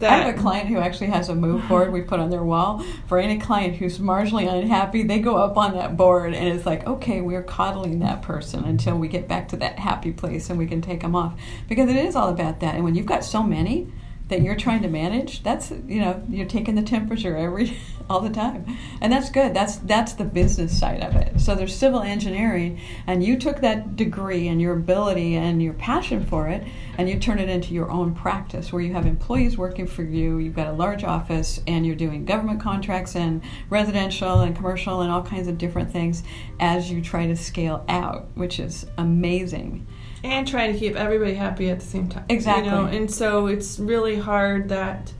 I 0.01 0.05
have 0.05 0.35
a 0.35 0.39
client 0.39 0.69
who 0.69 0.79
actually 0.79 1.07
has 1.09 1.29
a 1.29 1.35
move 1.35 1.67
board 1.69 1.93
we 1.93 2.03
put 2.03 2.21
on 2.21 2.29
their 2.29 2.43
wall. 2.43 2.85
For 3.07 3.19
any 3.19 3.39
client 3.39 3.77
who's 3.77 3.99
marginally 3.99 4.53
unhappy, 4.53 5.03
they 5.03 5.21
go 5.21 5.37
up 5.37 5.57
on 5.57 5.75
that 5.75 5.97
board 5.97 6.35
and 6.35 6.49
it's 6.49 6.67
like, 6.67 6.87
okay, 6.87 7.21
we're 7.23 7.43
coddling 7.43 8.01
that 8.01 8.23
person 8.23 8.65
until 8.65 8.99
we 8.99 9.09
get 9.09 9.27
back 9.27 9.49
to 9.49 9.57
that 9.59 9.79
happy 9.79 10.13
place 10.13 10.51
and 10.51 10.59
we 10.59 10.67
can 10.67 10.83
take 10.83 11.01
them 11.01 11.17
off. 11.17 11.39
Because 11.69 11.89
it 11.89 11.97
is 11.97 12.15
all 12.15 12.29
about 12.29 12.61
that. 12.61 12.75
And 12.75 12.85
when 12.85 12.95
you've 12.95 13.07
got 13.07 13.25
so 13.25 13.43
many 13.43 13.91
that 14.29 14.43
you're 14.43 14.57
trying 14.57 14.83
to 14.83 14.89
manage, 14.89 15.43
that's 15.45 15.71
you 15.71 16.01
know 16.01 16.23
you're 16.29 16.47
taking 16.47 16.75
the 16.75 16.83
temperature 16.83 17.37
every 17.37 17.77
all 18.11 18.21
the 18.21 18.31
time, 18.31 18.65
and 19.01 19.13
that's 19.13 19.31
good. 19.31 19.55
That's 19.55 19.77
that's 19.77 20.15
the 20.15 20.25
business 20.25 20.77
side 20.77 21.03
of 21.03 21.15
it. 21.15 21.41
So 21.41 21.55
there's 21.55 21.75
civil 21.75 22.03
engineering, 22.03 22.81
and 23.07 23.23
you 23.23 23.39
took 23.39 23.61
that 23.61 23.95
degree 23.95 24.49
and 24.49 24.61
your 24.61 24.75
ability 24.75 25.37
and 25.37 25.63
your 25.63 25.75
passion 25.75 26.25
for 26.27 26.49
it, 26.49 26.67
and 26.99 27.09
you 27.09 27.19
turn 27.19 27.39
it 27.39 27.49
into 27.49 27.73
your 27.73 27.91
own 27.91 28.15
practice 28.15 28.73
where 28.73 28.83
you 28.83 28.93
have 28.95 29.07
employees 29.07 29.57
working 29.57 29.87
for 29.87 30.03
you. 30.03 30.39
You've 30.39 30.57
got 30.57 30.67
a 30.67 30.73
large 30.73 31.05
office, 31.05 31.61
and 31.69 31.87
you're 31.87 31.95
doing 31.95 32.25
government 32.25 32.61
contracts 32.61 33.15
and 33.15 33.43
residential 33.71 34.41
and 34.41 34.57
commercial 34.57 35.03
and 35.03 35.11
all 35.11 35.23
kinds 35.23 35.47
of 35.47 35.57
different 35.57 35.93
things 35.93 36.25
as 36.59 36.91
you 36.91 37.01
try 37.01 37.27
to 37.27 37.37
scale 37.37 37.85
out, 37.89 38.27
which 38.35 38.59
is 38.59 38.87
amazing. 38.99 39.87
And 40.27 40.47
trying 40.47 40.73
to 40.73 40.79
keep 40.79 40.97
everybody 40.97 41.35
happy 41.35 41.71
at 41.71 41.81
the 41.81 41.87
same 41.87 42.09
time. 42.09 42.25
Exactly. 42.29 42.65
You 42.65 42.71
know, 42.71 42.85
and 42.87 43.11
so 43.11 43.47
it's 43.47 43.79
really 43.79 44.17
hard 44.17 44.69
that, 44.71 45.13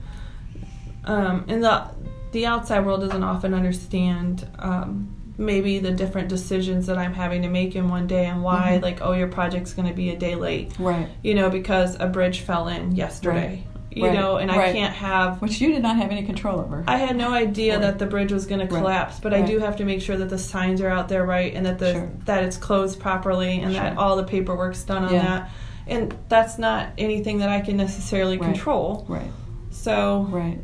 um, 1.05 1.45
and 1.47 1.63
the 1.63 1.85
the 2.33 2.45
outside 2.45 2.85
world 2.85 3.01
doesn't 3.01 3.23
often 3.23 3.53
understand. 3.53 4.47
Um, 4.59 5.13
maybe 5.39 5.77
the 5.77 5.91
different 5.91 6.27
decisions 6.29 6.87
that 6.87 6.97
I'm 6.97 7.13
having 7.13 7.43
to 7.43 7.47
make 7.47 7.75
in 7.75 7.89
one 7.89 8.07
day 8.07 8.25
and 8.25 8.41
why, 8.41 8.79
Mhm. 8.79 8.81
like, 8.81 9.01
oh, 9.03 9.13
your 9.13 9.27
project's 9.27 9.71
going 9.71 9.87
to 9.87 9.93
be 9.93 10.09
a 10.09 10.17
day 10.17 10.33
late, 10.33 10.71
Right. 10.79 11.07
you 11.21 11.35
know, 11.35 11.47
because 11.51 11.95
a 11.99 12.07
bridge 12.07 12.39
fell 12.39 12.67
in 12.67 12.95
yesterday, 12.95 13.63
you 13.97 14.05
Right. 14.05 14.13
know, 14.13 14.37
and 14.37 14.49
I 14.51 14.71
can't 14.71 14.93
have 14.93 15.41
Which 15.41 15.59
you 15.61 15.71
did 15.71 15.81
not 15.81 15.97
have 15.97 16.11
any 16.11 16.23
control 16.23 16.59
over. 16.59 16.83
I 16.87 16.97
had 16.97 17.15
no 17.15 17.33
idea 17.33 17.73
Right. 17.73 17.81
that 17.81 17.99
the 17.99 18.05
bridge 18.05 18.31
was 18.31 18.45
going 18.45 18.61
to 18.61 18.67
collapse, 18.67 19.19
but 19.19 19.33
I 19.33 19.41
do 19.41 19.59
have 19.59 19.75
to 19.77 19.85
make 19.85 20.01
sure 20.01 20.17
that 20.17 20.29
the 20.29 20.37
signs 20.37 20.81
are 20.81 20.89
out 20.89 21.09
there 21.09 21.25
right 21.25 21.53
and 21.53 21.65
that 21.65 21.79
the 21.79 21.93
Sure. 21.93 22.09
that 22.25 22.43
it's 22.43 22.57
closed 22.57 22.99
properly 22.99 23.59
and 23.59 23.73
that 23.75 23.97
all 23.97 24.15
the 24.15 24.23
paperwork's 24.23 24.83
done 24.83 25.03
on 25.05 25.13
Yeah. 25.13 25.23
that. 25.23 25.49
And 25.87 26.13
that's 26.29 26.57
not 26.59 26.89
anything 26.97 27.39
that 27.39 27.49
I 27.49 27.61
can 27.61 27.77
necessarily 27.77 28.37
Right. 28.37 28.45
control. 28.51 29.05
right. 29.07 29.31
So 29.69 30.27
Right. 30.29 30.59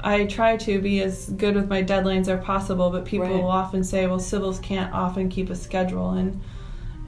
I 0.00 0.24
try 0.26 0.56
to 0.58 0.80
be 0.80 1.00
as 1.02 1.28
good 1.30 1.54
with 1.56 1.68
my 1.68 1.82
deadlines 1.82 2.28
as 2.28 2.44
possible, 2.44 2.90
but 2.90 3.04
people 3.04 3.26
Right. 3.26 3.34
will 3.42 3.50
often 3.50 3.82
say, 3.82 4.06
"Well, 4.06 4.18
civils 4.20 4.58
can't 4.60 4.92
often 4.94 5.28
keep 5.28 5.50
a 5.50 5.54
schedule." 5.56 6.10
And 6.10 6.40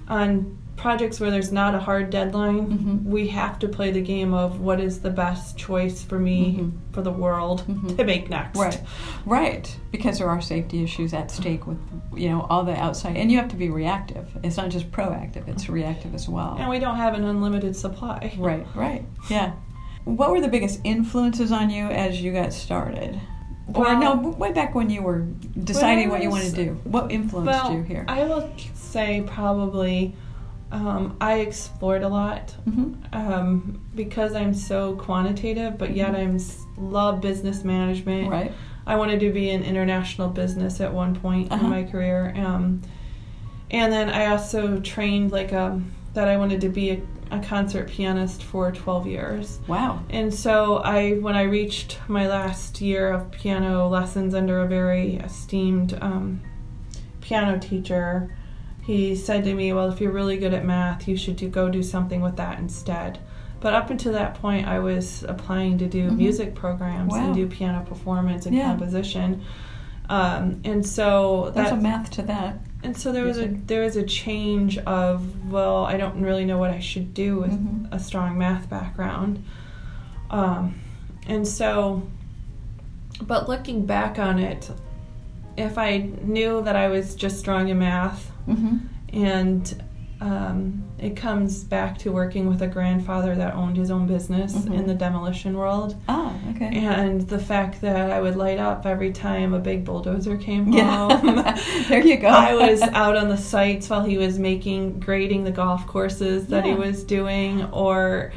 on 0.09 0.57
projects 0.81 1.21
where 1.21 1.31
there's 1.31 1.53
not 1.53 1.75
a 1.75 1.79
hard 1.79 2.09
deadline, 2.11 2.67
Mhm. 2.67 3.05
we 3.05 3.29
have 3.29 3.59
to 3.59 3.69
play 3.69 3.91
the 3.91 4.01
game 4.01 4.33
of 4.33 4.61
what 4.61 4.81
is 4.81 5.01
the 5.01 5.11
best 5.11 5.57
choice 5.59 6.03
for 6.03 6.19
me 6.19 6.57
Mhm. 6.59 6.73
for 6.93 7.03
the 7.03 7.11
world 7.13 7.65
Mhm. 7.69 7.97
to 7.99 8.05
make 8.05 8.31
next. 8.31 8.59
Right, 8.59 8.81
right. 9.27 9.77
Because 9.93 10.19
there 10.19 10.29
are 10.31 10.41
safety 10.41 10.83
issues 10.83 11.13
at 11.13 11.31
stake 11.31 11.67
with, 11.67 11.79
you 12.17 12.31
know, 12.31 12.47
all 12.49 12.65
the 12.65 12.75
outside, 12.81 13.17
and 13.17 13.31
you 13.31 13.37
have 13.39 13.49
to 13.49 13.57
be 13.57 13.69
reactive. 13.69 14.37
It's 14.43 14.57
not 14.57 14.71
just 14.71 14.91
proactive; 14.91 15.47
it's 15.49 15.69
reactive 15.69 16.15
as 16.15 16.29
well. 16.29 16.57
And 16.59 16.71
we 16.71 16.79
don't 16.79 16.97
have 16.97 17.13
an 17.15 17.25
unlimited 17.25 17.77
supply. 17.77 18.33
Right, 18.39 18.67
right. 18.75 19.05
Yeah. 19.29 19.53
What 20.05 20.31
were 20.31 20.41
the 20.41 20.49
biggest 20.49 20.81
influences 20.83 21.53
on 21.53 21.69
you 21.69 21.85
as 21.85 22.23
you 22.23 22.33
got 22.33 22.55
started? 22.55 23.21
Or 23.75 23.83
Well- 23.85 24.01
no, 24.23 24.31
way 24.31 24.51
back 24.51 24.75
when 24.75 24.89
you 24.89 25.03
were 25.03 25.27
deciding 25.63 26.09
what 26.09 26.23
you 26.23 26.31
was- 26.31 26.41
wanted 26.45 26.55
to 26.57 26.65
do. 26.65 26.79
What 26.85 27.13
influenced 27.13 27.53
Well, 27.65 27.73
you 27.75 27.83
here? 27.83 28.07
I 28.09 28.25
will 28.25 28.49
say 28.75 29.23
probably 29.27 30.15
um, 30.73 31.17
I 31.21 31.41
explored 31.41 32.03
a 32.03 32.09
lot 32.09 32.51
hmm 32.65 32.95
um, 33.13 33.81
because 33.95 34.35
I'm 34.35 34.55
so 34.55 34.95
quantitative, 34.97 35.79
but 35.79 35.97
yet 35.97 36.15
I'm 36.15 36.39
love 36.77 37.21
business 37.21 37.65
management. 37.65 38.31
Right. 38.31 38.53
I 38.87 38.97
wanted 38.97 39.21
to 39.21 39.33
be 39.33 39.51
in 39.51 39.63
international 39.63 40.29
business 40.29 40.81
at 40.81 40.93
one 40.93 41.15
point 41.15 41.51
Uh-huh. 41.53 41.65
in 41.65 41.71
my 41.71 41.83
career, 41.85 42.33
um, 42.37 42.83
and 43.71 43.93
then 43.93 44.09
I 44.11 44.27
also 44.27 44.81
trained 44.81 45.33
like 45.33 45.53
um, 45.53 45.93
that. 46.15 46.29
I 46.29 46.37
wanted 46.37 46.61
to 46.63 46.69
be 46.69 46.91
a, 46.91 47.01
a 47.31 47.41
concert 47.41 47.89
pianist 47.89 48.43
for 48.43 48.71
12 48.73 49.07
years. 49.07 49.59
Wow. 49.69 50.03
And 50.11 50.33
so 50.33 50.79
I, 50.79 51.13
when 51.15 51.37
I 51.37 51.43
reached 51.43 51.99
my 52.09 52.27
last 52.29 52.81
year 52.81 53.13
of 53.13 53.31
piano 53.31 53.89
lessons 53.89 54.35
under 54.35 54.61
a 54.61 54.67
very 54.67 55.17
esteemed 55.17 55.97
um, 56.01 56.41
piano 57.21 57.59
teacher, 57.61 58.35
he 58.83 59.15
said 59.17 59.45
to 59.45 59.55
me, 59.55 59.73
"Well, 59.73 59.91
if 59.91 60.01
you're 60.01 60.13
really 60.13 60.37
good 60.39 60.55
at 60.55 60.65
math, 60.65 61.07
you 61.09 61.17
should 61.17 61.37
do, 61.37 61.49
go 61.49 61.69
do 61.69 61.83
something 61.83 62.21
with 62.21 62.37
that 62.37 62.59
instead." 62.59 63.19
But 63.61 63.75
up 63.75 63.91
until 63.91 64.13
that 64.15 64.35
point, 64.37 64.67
I 64.67 64.79
was 64.79 65.23
applying 65.29 65.77
to 65.79 65.87
do 65.87 66.09
Mhm. 66.11 66.17
music 66.17 66.55
programs 66.55 67.13
Wow. 67.13 67.27
and 67.27 67.35
do 67.35 67.47
piano 67.47 67.85
performance 67.87 68.47
and 68.47 68.57
Yeah. 68.57 68.71
composition. 68.71 69.43
Um, 70.09 70.61
and 70.65 70.85
so 70.85 71.53
There's 71.55 71.71
that, 71.71 71.79
a 71.79 71.83
math 71.83 72.11
to 72.13 72.23
that. 72.23 72.59
and 72.83 72.97
so 72.97 73.13
there 73.13 73.25
was 73.25 73.39
a 73.39 73.47
there 73.47 73.83
was 73.83 73.97
a 73.97 74.03
change 74.03 74.77
of 74.79 75.23
well, 75.51 75.85
I 75.85 75.97
don't 75.99 76.21
really 76.23 76.45
know 76.47 76.59
what 76.59 76.71
I 76.71 76.81
should 76.81 77.13
do 77.15 77.39
with 77.39 77.53
Mhm. 77.53 77.87
a 77.93 77.99
strong 78.01 78.37
math 78.39 78.69
background, 78.71 79.45
um, 80.31 80.75
and 81.29 81.47
so. 81.47 82.03
But 83.27 83.49
looking 83.49 83.85
back 83.85 84.19
on 84.19 84.39
it, 84.39 84.71
if 85.57 85.77
I 85.77 86.09
knew 86.25 86.63
that 86.63 86.75
I 86.75 86.89
was 86.89 87.15
just 87.15 87.39
strong 87.39 87.69
in 87.69 87.79
math, 87.79 88.30
Mm-hmm. 88.49 88.77
and 89.13 89.83
um, 90.23 90.85
it 90.99 91.17
comes 91.17 91.65
back 91.65 91.97
to 92.01 92.13
working 92.13 92.47
with 92.47 92.61
a 92.61 92.67
grandfather 92.67 93.35
that 93.37 93.55
owned 93.55 93.79
his 93.79 93.91
own 93.91 94.07
business 94.07 94.55
Mhm. 94.55 94.75
in 94.75 94.87
the 94.87 94.93
demolition 94.95 95.57
world. 95.57 95.97
Oh, 96.11 96.39
okay. 96.55 96.67
And 96.77 97.23
the 97.23 97.39
fact 97.39 97.81
that 97.81 98.11
I 98.11 98.21
would 98.21 98.37
light 98.37 98.59
up 98.59 98.85
every 98.85 99.13
time 99.13 99.55
a 99.55 99.59
big 99.59 99.87
bulldozer 99.87 100.37
came 100.37 100.71
home. 100.73 100.75
Yeah. 100.77 101.59
there 101.89 102.07
you 102.07 102.19
go. 102.19 102.29
I 102.29 102.55
was 102.55 102.83
out 102.83 103.17
on 103.17 103.31
the 103.31 103.39
sites 103.39 103.89
while 103.89 104.05
he 104.05 104.19
was 104.19 104.39
making 104.39 105.01
grading 105.01 105.45
the 105.45 105.53
golf 105.53 105.87
courses 105.87 106.49
that 106.49 106.67
he 106.67 106.75
was 106.75 107.03
doing 107.03 107.65
or 107.73 108.33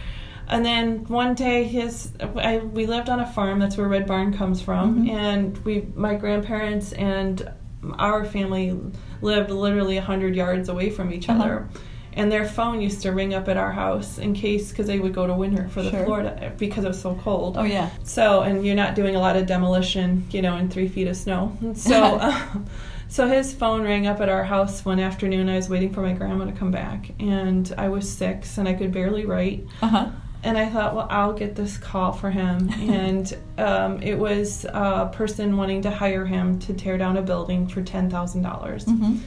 and 0.47 0.65
then 0.65 1.03
one 1.05 1.33
day 1.35 1.65
his 1.65 2.13
I, 2.37 2.59
we 2.59 2.85
lived 2.85 3.09
on 3.09 3.19
a 3.19 3.25
farm 3.25 3.59
that's 3.59 3.75
where 3.75 3.89
Red 3.89 4.07
Barn 4.07 4.31
comes 4.33 4.61
from 4.61 5.05
Mhm. 5.05 5.09
and 5.11 5.57
we 5.65 5.85
my 5.95 6.15
grandparents 6.15 6.93
and 6.93 7.49
our 7.99 8.23
family 8.25 8.77
lived 9.21 9.49
literally 9.51 9.95
100 9.95 10.35
yards 10.35 10.69
away 10.69 10.89
from 10.89 11.13
each 11.13 11.29
Uh-huh. 11.29 11.41
other 11.41 11.69
and 12.15 12.31
their 12.31 12.45
phone 12.45 12.79
used 12.79 13.01
to 13.01 13.11
ring 13.11 13.33
up 13.33 13.49
at 13.49 13.57
our 13.57 13.71
house 13.71 14.19
in 14.19 14.35
case 14.35 14.69
because 14.69 14.85
they 14.85 14.99
would 14.99 15.15
go 15.15 15.25
to 15.25 15.33
winter 15.33 15.67
for 15.69 15.81
the 15.81 15.89
Sure. 15.89 16.05
Florida 16.05 16.53
because 16.59 16.83
it 16.85 16.87
was 16.89 17.01
so 17.01 17.15
cold 17.23 17.57
Oh 17.57 17.63
yeah. 17.63 17.89
so, 18.03 18.41
and 18.41 18.63
you're 18.65 18.75
not 18.75 18.93
doing 18.93 19.15
a 19.15 19.19
lot 19.19 19.35
of 19.35 19.47
demolition, 19.47 20.27
you 20.29 20.41
know, 20.43 20.55
in 20.57 20.69
three 20.69 20.87
feet 20.87 21.07
of 21.07 21.17
snow. 21.17 21.57
So, 21.75 22.03
uh, 22.03 22.39
so 23.07 23.27
his 23.27 23.51
phone 23.53 23.81
rang 23.81 24.05
up 24.05 24.21
at 24.21 24.29
our 24.29 24.43
house 24.43 24.85
one 24.85 24.99
afternoon. 24.99 25.49
I 25.49 25.55
was 25.55 25.69
waiting 25.69 25.91
for 25.91 26.01
my 26.01 26.13
grandma 26.13 26.45
to 26.45 26.51
come 26.51 26.69
back, 26.71 27.09
and 27.19 27.73
I 27.79 27.89
was 27.89 28.07
six 28.11 28.57
and 28.59 28.67
I 28.67 28.73
could 28.75 28.91
barely 28.91 29.25
write. 29.25 29.65
Uh 29.81 29.87
huh. 29.87 30.09
And 30.43 30.57
I 30.57 30.67
thought, 30.69 30.93
well, 30.95 31.07
I'll 31.09 31.33
get 31.33 31.55
this 31.55 31.77
call 31.77 32.11
for 32.11 32.29
him. 32.29 32.69
And 32.79 33.37
um, 33.57 34.01
it 34.03 34.15
was 34.17 34.65
a 34.65 35.09
person 35.13 35.55
wanting 35.57 35.81
to 35.83 35.91
hire 35.91 36.25
him 36.25 36.59
to 36.59 36.73
tear 36.73 36.97
down 36.97 37.17
a 37.17 37.21
building 37.21 37.67
for 37.67 37.81
ten 37.81 38.09
thousand 38.09 38.41
dollars. 38.43 38.85
Mm-hmm. 38.85 39.17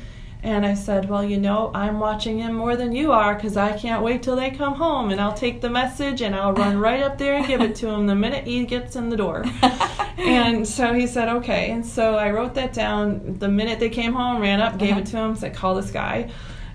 And 0.42 0.64
I 0.66 0.74
said, 0.74 1.08
Well, 1.08 1.24
you 1.24 1.38
know, 1.38 1.70
I'm 1.74 1.98
watching 1.98 2.38
him 2.38 2.52
more 2.54 2.76
than 2.76 2.92
you 2.92 3.10
are 3.12 3.34
because 3.34 3.56
I 3.56 3.76
can't 3.76 4.02
wait 4.02 4.22
till 4.22 4.36
they 4.36 4.50
come 4.50 4.74
home. 4.74 5.10
And 5.10 5.20
I'll 5.20 5.32
take 5.34 5.60
the 5.60 5.70
message 5.70 6.20
and 6.20 6.34
I'll 6.36 6.52
run 6.52 6.78
right 6.78 7.02
up 7.02 7.16
there 7.18 7.34
and 7.36 7.46
give 7.46 7.62
it 7.62 7.74
to 7.76 7.88
him 7.88 8.06
the 8.06 8.14
minute 8.14 8.46
he 8.46 8.64
gets 8.66 8.94
in 8.94 9.08
the 9.08 9.16
door. 9.16 9.44
and 10.18 10.66
so 10.68 10.92
he 10.92 11.06
said, 11.06 11.28
Okay. 11.28 11.70
And 11.70 11.84
so 11.84 12.16
I 12.16 12.30
wrote 12.30 12.54
that 12.54 12.72
down 12.72 13.38
the 13.38 13.48
minute 13.48 13.80
they 13.80 13.88
came 13.88 14.12
home, 14.12 14.40
ran 14.40 14.60
up, 14.60 14.78
gave 14.78 14.90
Uh-huh. 14.92 15.00
it 15.00 15.06
to 15.06 15.16
him, 15.16 15.34
said, 15.36 15.54
Call 15.54 15.74
this 15.74 15.90
guy. 15.90 16.30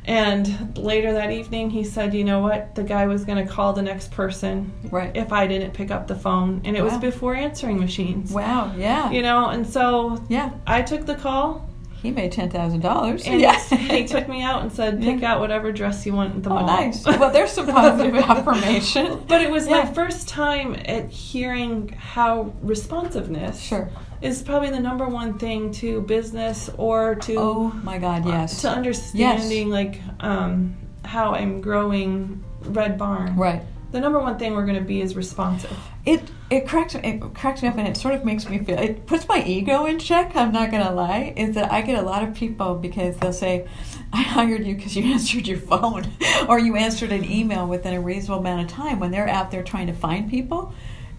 And 0.05 0.77
later 0.77 1.13
that 1.13 1.31
evening, 1.31 1.69
he 1.69 1.83
said, 1.83 2.13
You 2.13 2.23
know 2.23 2.39
what? 2.41 2.73
The 2.75 2.83
guy 2.83 3.05
was 3.05 3.23
going 3.23 3.45
to 3.45 3.51
call 3.51 3.73
the 3.73 3.83
next 3.83 4.11
person 4.11 4.71
Right. 4.89 5.15
if 5.15 5.31
I 5.31 5.45
didn't 5.47 5.73
pick 5.73 5.91
up 5.91 6.07
the 6.07 6.15
phone. 6.15 6.61
And 6.65 6.75
it 6.75 6.83
was 6.83 6.97
before 6.97 7.35
answering 7.35 7.79
machines. 7.79 8.31
Wow. 8.31 8.73
Yeah. 8.75 9.11
You 9.11 9.21
know, 9.21 9.49
and 9.49 9.65
so 9.65 10.21
yeah. 10.27 10.51
I 10.65 10.81
took 10.81 11.05
the 11.05 11.15
call. 11.15 11.67
He 12.01 12.09
made 12.09 12.31
ten 12.31 12.49
thousand 12.49 12.79
dollars. 12.79 13.27
And 13.27 13.39
Yeah. 13.39 13.59
he 13.59 14.07
took 14.07 14.27
me 14.27 14.41
out 14.41 14.63
and 14.63 14.71
said, 14.71 15.03
pick 15.03 15.21
Yeah. 15.21 15.33
out 15.35 15.39
whatever 15.39 15.71
dress 15.71 16.03
you 16.03 16.13
want 16.13 16.35
at 16.35 16.41
the 16.43 16.49
Oh, 16.49 16.55
mall. 16.55 16.65
nice. 16.65 17.05
Well, 17.05 17.29
there's 17.31 17.51
some 17.51 17.67
positive 17.67 18.15
affirmation. 18.29 19.21
But 19.27 19.41
it 19.41 19.51
was 19.51 19.67
Yeah. 19.67 19.83
my 19.83 19.93
first 19.93 20.27
time 20.27 20.75
at 20.85 21.09
hearing 21.11 21.89
how 21.89 22.53
responsiveness 22.63 23.61
Sure. 23.61 23.91
Is 24.21 24.41
probably 24.43 24.69
the 24.69 24.79
number 24.79 25.07
one 25.07 25.37
thing 25.37 25.71
to 25.73 26.01
business 26.01 26.69
or 26.77 27.15
to 27.15 27.35
Oh 27.37 27.67
my 27.83 27.97
God. 27.97 28.25
Yes. 28.25 28.61
to 28.61 28.69
understanding 28.69 29.69
like 29.69 29.99
um, 30.19 30.75
how 31.03 31.33
I'm 31.33 31.61
growing 31.61 32.43
Red 32.61 32.97
Barn. 32.97 33.35
Right. 33.35 33.63
The 33.91 33.99
number 33.99 34.19
one 34.19 34.37
thing 34.39 34.53
we're 34.53 34.65
going 34.65 34.79
to 34.79 34.85
be 34.85 35.01
is 35.01 35.15
responsive. 35.17 35.77
It 36.05 36.21
it 36.49 36.67
cracks 36.67 36.95
it 36.95 37.19
cracks 37.33 37.61
me 37.61 37.67
up 37.67 37.77
and 37.77 37.87
it 37.87 37.95
sort 37.97 38.15
of 38.15 38.25
makes 38.25 38.47
me 38.49 38.57
feel 38.59 38.79
it 38.79 39.05
puts 39.05 39.27
my 39.27 39.43
ego 39.43 39.85
in 39.85 39.99
check. 39.99 40.35
I'm 40.35 40.51
not 40.51 40.71
gonna 40.71 40.93
lie. 40.93 41.33
Is 41.35 41.55
that 41.55 41.71
I 41.71 41.81
get 41.81 41.99
a 41.99 42.01
lot 42.01 42.23
of 42.23 42.33
people 42.33 42.75
because 42.75 43.17
they'll 43.17 43.33
say, 43.33 43.67
"I 44.11 44.21
hired 44.21 44.65
you 44.65 44.75
because 44.75 44.95
you 44.95 45.03
answered 45.13 45.45
your 45.45 45.59
phone 45.59 46.09
or 46.49 46.57
you 46.57 46.75
answered 46.75 47.11
an 47.11 47.29
email 47.29 47.67
within 47.67 47.93
a 47.93 48.01
reasonable 48.01 48.39
amount 48.39 48.61
of 48.61 48.67
time." 48.75 48.99
When 48.99 49.11
they're 49.11 49.27
out 49.27 49.51
there 49.51 49.61
trying 49.61 49.87
to 49.87 49.93
find 49.93 50.29
people, 50.29 50.73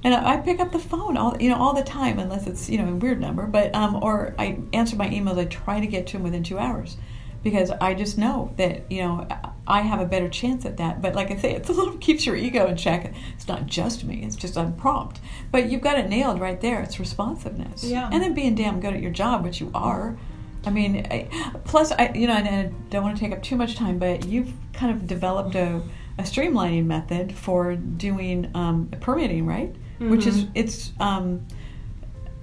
and 0.05 0.15
I 0.15 0.37
pick 0.39 0.61
up 0.61 0.73
the 0.73 0.79
phone 0.79 1.17
all 1.17 1.37
you 1.41 1.49
know 1.49 1.57
all 1.57 1.75
the 1.75 1.83
time 1.83 2.19
unless 2.19 2.47
it's 2.47 2.69
you 2.69 2.79
know 2.79 2.93
a 2.93 2.95
weird 2.95 3.21
number, 3.21 3.47
but 3.47 3.75
um 3.75 4.03
or 4.03 4.35
I 4.39 4.59
answer 4.73 4.97
my 4.97 5.09
emails. 5.09 5.39
I 5.39 5.45
try 5.45 5.81
to 5.81 5.87
get 5.87 6.07
to 6.09 6.13
them 6.15 6.23
within 6.23 6.43
two 6.43 6.59
hours 6.59 6.97
because 7.43 7.71
I 7.71 7.95
just 7.95 8.19
know 8.19 8.53
that 8.57 8.91
you 8.91 9.03
know 9.03 9.27
I 9.67 9.83
have 9.83 10.01
a 10.01 10.05
better 10.05 10.29
chance 10.29 10.65
at 10.65 10.77
that. 10.79 11.03
But 11.03 11.15
like 11.15 11.31
I 11.31 11.37
say, 11.37 11.55
it's 11.55 11.69
a 11.69 11.73
little 11.73 11.97
keeps 11.99 12.27
your 12.27 12.37
ego 12.37 12.67
in 12.67 12.77
check. 12.77 13.13
It's 13.35 13.49
not 13.49 13.67
just 13.67 14.05
me; 14.05 14.23
it's 14.25 14.37
just 14.37 14.57
I'm 14.57 14.75
prompt. 14.75 15.21
But 15.51 15.71
you've 15.71 15.83
got 15.83 15.99
it 15.99 16.09
nailed 16.09 16.41
right 16.41 16.61
there. 16.61 16.81
It's 16.83 16.99
responsiveness. 16.99 17.85
Yeah. 17.85 18.09
And 18.13 18.23
then 18.23 18.35
being 18.35 18.55
damn 18.55 18.81
good 18.81 18.95
at 18.95 19.01
your 19.01 19.13
job, 19.13 19.45
which 19.45 19.61
you 19.61 19.71
are. 19.75 20.17
I 20.65 20.71
mean, 20.71 21.07
I, 21.11 21.29
plus 21.65 21.91
I 21.93 22.13
you 22.15 22.27
know 22.27 22.35
and 22.35 22.49
I 22.49 22.73
don't 22.91 23.03
want 23.03 23.17
to 23.17 23.21
take 23.23 23.33
up 23.33 23.43
too 23.43 23.57
much 23.57 23.77
time, 23.77 23.99
but 23.99 24.27
you've 24.27 24.53
kind 24.73 24.95
of 24.95 25.07
developed 25.07 25.55
a, 25.55 25.83
a 26.19 26.23
streamlining 26.23 26.87
method 26.87 27.35
for 27.35 27.75
doing 27.75 28.51
um, 28.55 28.89
permitting, 29.01 29.47
right? 29.47 29.75
Which 30.11 30.27
is 30.27 30.47
it's 30.55 30.93
um, 31.01 31.47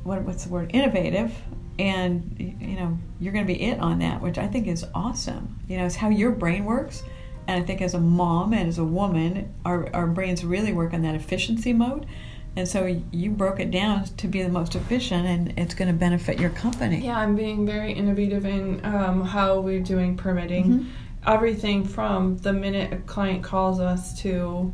what, 0.04 0.22
what's 0.24 0.45
the 0.45 0.50
word? 0.50 0.72
Innovative. 0.74 1.34
And 1.78 2.36
you 2.38 2.76
know 2.76 2.98
you're 3.19 3.32
going 3.34 3.45
to 3.48 3.54
be 3.54 3.62
it 3.62 3.80
on 3.80 4.00
that 4.00 4.22
which 4.22 4.38
i 4.38 4.48
think 4.48 4.67
is 4.67 4.86
awesome. 4.93 5.60
You 5.67 5.78
know 5.78 5.86
it's 5.86 5.95
how 5.95 6.10
your 6.10 6.32
brain 6.32 6.65
works. 6.65 7.04
And 7.48 7.63
i 7.63 7.65
think 7.65 7.82
as 7.82 7.93
a 7.93 8.00
mom 8.00 8.54
and 8.54 8.67
as 8.67 8.78
a 8.80 8.84
woman 8.84 9.54
our, 9.65 9.89
our 9.95 10.08
brains 10.08 10.43
really 10.43 10.74
work 10.74 10.93
on 10.93 11.02
that 11.04 11.15
efficiency 11.15 11.72
mode. 11.74 12.06
And 12.56 12.67
so 12.67 12.86
you 13.12 13.30
broke 13.30 13.60
it 13.62 13.72
down 13.72 14.04
to 14.06 14.28
be 14.28 14.41
the 14.43 14.50
most 14.50 14.76
efficient 14.76 15.26
and 15.26 15.54
it's 15.58 15.74
going 15.74 15.88
to 15.88 15.93
benefit 15.93 16.39
your 16.39 16.50
company. 16.50 17.00
Yeah, 17.06 17.17
I'm 17.17 17.36
being 17.36 17.65
very 17.65 17.93
innovative 17.93 18.45
in 18.45 18.84
um, 18.84 19.24
how 19.24 19.60
we're 19.62 19.80
doing 19.80 20.17
permitting. 20.17 20.65
Mhm. 20.65 20.86
Everything 21.26 21.86
from 21.86 22.38
the 22.39 22.52
minute 22.52 22.91
a 22.91 22.98
client 22.98 23.43
calls 23.43 23.80
us 23.80 24.19
to 24.22 24.74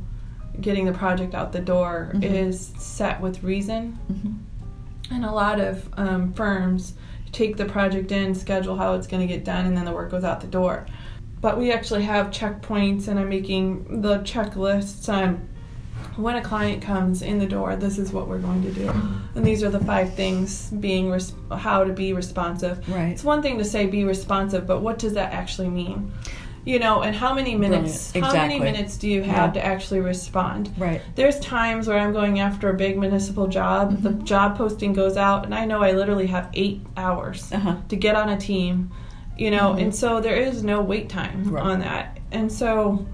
getting 0.62 0.86
the 0.86 0.92
project 0.92 1.34
out 1.34 1.52
the 1.52 1.60
door 1.60 2.12
Mhm. 2.16 2.24
is 2.24 2.74
set 2.78 3.22
with 3.22 3.44
reason. 3.44 3.98
Mhm. 4.12 4.36
And 5.16 5.26
a 5.26 5.32
lot 5.32 5.60
of 5.60 5.88
um, 5.98 6.34
firms 6.34 6.94
take 7.32 7.58
the 7.58 7.66
project 7.66 8.12
in, 8.12 8.34
schedule 8.34 8.76
how 8.78 8.94
it's 8.94 9.08
going 9.08 9.26
to 9.28 9.32
get 9.32 9.44
done, 9.46 9.66
and 9.66 9.76
then 9.78 9.86
the 9.86 9.92
work 9.92 10.10
goes 10.12 10.24
out 10.24 10.42
the 10.42 10.48
door. 10.48 10.86
But 11.42 11.58
we 11.60 11.72
actually 11.72 12.04
have 12.04 12.32
checkpoints, 12.32 13.08
and 13.08 13.20
I'm 13.20 13.30
making 13.30 14.02
the 14.02 14.20
checklists 14.20 15.08
on 15.14 15.48
when 16.18 16.36
a 16.38 16.42
client 16.42 16.82
comes 16.82 17.22
in 17.22 17.40
the 17.40 17.46
door, 17.46 17.76
this 17.76 17.98
is 17.98 18.14
what 18.14 18.28
we're 18.30 18.40
going 18.40 18.64
to 18.64 18.72
do. 18.72 18.90
And 19.36 19.46
these 19.46 19.64
are 19.64 19.70
the 19.70 19.80
five 19.82 20.14
things 20.14 20.70
being 20.72 21.10
res- 21.12 21.34
how 21.52 21.84
to 21.84 21.92
be 21.92 22.14
responsive. 22.14 22.88
Right. 22.90 23.10
It's 23.10 23.24
one 23.24 23.42
thing 23.42 23.58
to 23.58 23.66
say 23.66 23.86
be 23.88 24.06
responsive, 24.06 24.66
but 24.66 24.82
what 24.82 24.98
does 24.98 25.14
that 25.14 25.34
actually 25.34 25.70
mean? 25.70 26.12
You 26.66 26.80
know, 26.80 27.02
and 27.04 27.16
how 27.16 27.36
many 27.36 27.54
minutes 27.56 28.12
Brilliant. 28.12 28.34
how 28.36 28.42
many 28.42 28.60
minutes 28.60 28.98
do 28.98 29.08
you 29.08 29.22
have 29.22 29.56
Yeah. 29.56 29.62
to 29.62 29.66
actually 29.66 30.00
respond? 30.00 30.72
right 30.80 31.00
There's 31.14 31.40
times 31.40 31.88
where 31.88 32.00
I'm 32.00 32.12
going 32.12 32.40
after 32.40 32.70
a 32.70 32.74
big 32.74 32.98
municipal 32.98 33.48
job. 33.48 34.02
The 34.02 34.10
Mhm. 34.10 34.24
job 34.24 34.58
posting 34.58 34.92
goes 34.94 35.16
out, 35.16 35.46
and 35.46 35.54
I 35.54 35.66
know 35.66 35.82
I 35.84 35.92
literally 35.92 36.26
have 36.28 36.50
eight 36.56 36.82
hours 36.98 37.52
uh-huh 37.54 37.76
to 37.90 37.96
get 37.96 38.16
on 38.16 38.30
a 38.30 38.38
team, 38.38 38.90
you 39.38 39.52
know, 39.52 39.74
Mhm. 39.74 39.82
and 39.84 39.96
so 39.96 40.20
there 40.20 40.36
is 40.36 40.64
no 40.64 40.82
wait 40.82 41.08
time 41.08 41.44
Right. 41.52 41.64
on 41.64 41.80
that. 41.82 42.18
And 42.32 42.52
so 42.52 43.06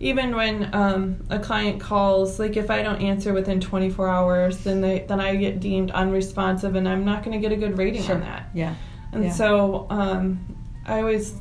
even 0.00 0.34
when 0.34 0.68
um, 0.74 1.16
a 1.30 1.38
client 1.38 1.78
calls, 1.80 2.40
like 2.40 2.56
if 2.56 2.70
I 2.72 2.82
don't 2.82 3.00
answer 3.00 3.32
within 3.32 3.60
24 3.60 4.08
hours, 4.08 4.58
then 4.64 4.80
they 4.80 5.04
then 5.06 5.20
I 5.20 5.36
get 5.36 5.60
deemed 5.60 5.92
unresponsive, 5.92 6.74
and 6.74 6.88
I'm 6.88 7.04
not 7.04 7.22
going 7.22 7.40
to 7.40 7.40
get 7.40 7.52
a 7.52 7.56
good 7.64 7.78
rating 7.78 8.02
sure 8.02 8.16
on 8.16 8.22
that. 8.22 8.48
yeah 8.52 8.74
And 9.12 9.22
Yeah. 9.24 9.30
so 9.30 9.86
um, 9.90 10.40
I 10.84 10.98
always 11.02 11.34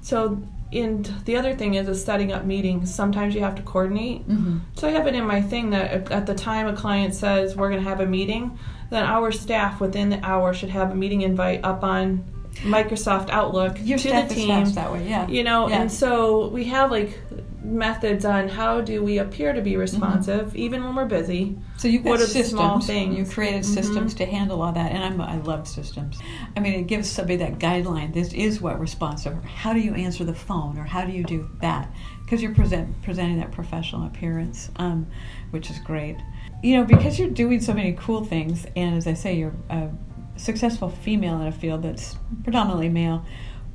so. 0.00 0.38
And 0.72 1.04
the 1.26 1.36
other 1.36 1.54
thing 1.54 1.74
is, 1.74 1.86
is 1.88 2.02
setting 2.04 2.32
up 2.32 2.44
meetings. 2.44 2.92
Sometimes 2.94 3.34
you 3.34 3.40
have 3.42 3.54
to 3.56 3.62
coordinate. 3.62 4.26
mm-hmm. 4.28 4.58
So 4.74 4.88
I 4.88 4.92
have 4.92 5.06
it 5.06 5.14
in 5.14 5.24
my 5.26 5.42
thing 5.42 5.70
that 5.70 5.90
at- 5.90 6.12
at 6.12 6.26
the 6.26 6.34
time 6.34 6.66
a 6.66 6.72
client 6.74 7.14
says 7.14 7.54
we're 7.56 7.68
going 7.70 7.82
to 7.82 7.88
have 7.88 8.00
a 8.00 8.06
meeting, 8.06 8.58
then 8.90 9.04
our 9.04 9.30
staff 9.32 9.80
within 9.80 10.08
the 10.10 10.24
hour 10.24 10.52
should 10.54 10.70
have 10.70 10.90
a 10.90 10.94
meeting 10.94 11.22
invite 11.22 11.60
up 11.64 11.82
on 11.84 12.24
Microsoft 12.62 13.30
Outlook 13.30 13.76
your 13.80 13.98
to 13.98 14.08
staff 14.08 14.28
the 14.28 14.34
team. 14.34 14.64
that 14.74 14.92
way 14.92 15.08
yeah 15.08 15.26
You 15.26 15.42
know, 15.42 15.68
Yeah. 15.68 15.80
and 15.82 15.90
so 15.92 16.48
we 16.48 16.64
have 16.64 16.90
like 16.90 17.18
methods 17.64 18.24
on 18.24 18.48
how 18.48 18.80
do 18.80 19.02
we 19.02 19.18
appear 19.18 19.52
to 19.52 19.60
be 19.60 19.76
responsive 19.76 20.54
even 20.56 20.82
when 20.82 20.96
we're 20.96 21.04
busy. 21.04 21.56
So 21.76 21.88
you've 21.88 22.02
got 22.02 22.10
What 22.10 22.20
are 22.20 22.26
systems. 22.26 22.48
small 22.50 22.80
things? 22.80 23.16
You 23.16 23.24
created 23.24 23.64
systems 23.64 24.14
to 24.14 24.26
handle 24.26 24.62
all 24.62 24.72
that, 24.72 24.90
and 24.92 25.02
I'm, 25.02 25.20
I 25.20 25.36
love 25.38 25.68
systems. 25.68 26.18
I 26.56 26.60
mean, 26.60 26.74
it 26.74 26.86
gives 26.88 27.08
somebody 27.08 27.36
that 27.36 27.58
guideline. 27.58 28.12
This 28.12 28.32
is 28.32 28.60
what 28.60 28.80
responsive. 28.80 29.34
Or 29.34 29.40
how 29.42 29.72
do 29.72 29.80
you 29.80 29.94
answer 29.94 30.24
the 30.24 30.34
phone, 30.34 30.76
or 30.76 30.84
how 30.84 31.04
do 31.04 31.12
you 31.12 31.22
do 31.24 31.48
that? 31.60 31.88
Because 32.24 32.42
you're 32.42 32.54
present, 32.54 33.00
presenting 33.02 33.38
that 33.38 33.52
professional 33.52 34.06
appearance, 34.06 34.70
um, 34.76 35.06
which 35.50 35.70
is 35.70 35.78
great. 35.80 36.16
You 36.62 36.76
know, 36.78 36.84
because 36.84 37.18
you're 37.18 37.30
doing 37.30 37.60
so 37.60 37.72
many 37.72 37.92
cool 37.92 38.24
things, 38.24 38.66
and 38.74 38.96
as 38.96 39.06
I 39.06 39.14
say, 39.14 39.34
you're 39.34 39.54
a 39.70 39.88
successful 40.36 40.88
female 40.88 41.40
in 41.40 41.46
a 41.46 41.52
field 41.52 41.82
that's 41.82 42.16
predominantly 42.42 42.88
male. 42.88 43.24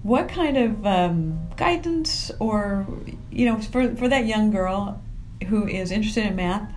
What 0.07 0.29
kind 0.29 0.57
of 0.57 0.85
um, 0.85 1.49
guidance, 1.57 2.31
or 2.39 2.87
you 3.29 3.45
know, 3.45 3.59
for 3.59 3.95
for 3.95 4.07
that 4.07 4.25
young 4.25 4.51
girl 4.51 5.01
who 5.47 5.67
is 5.67 5.91
interested 5.91 6.25
in 6.25 6.35
math? 6.35 6.71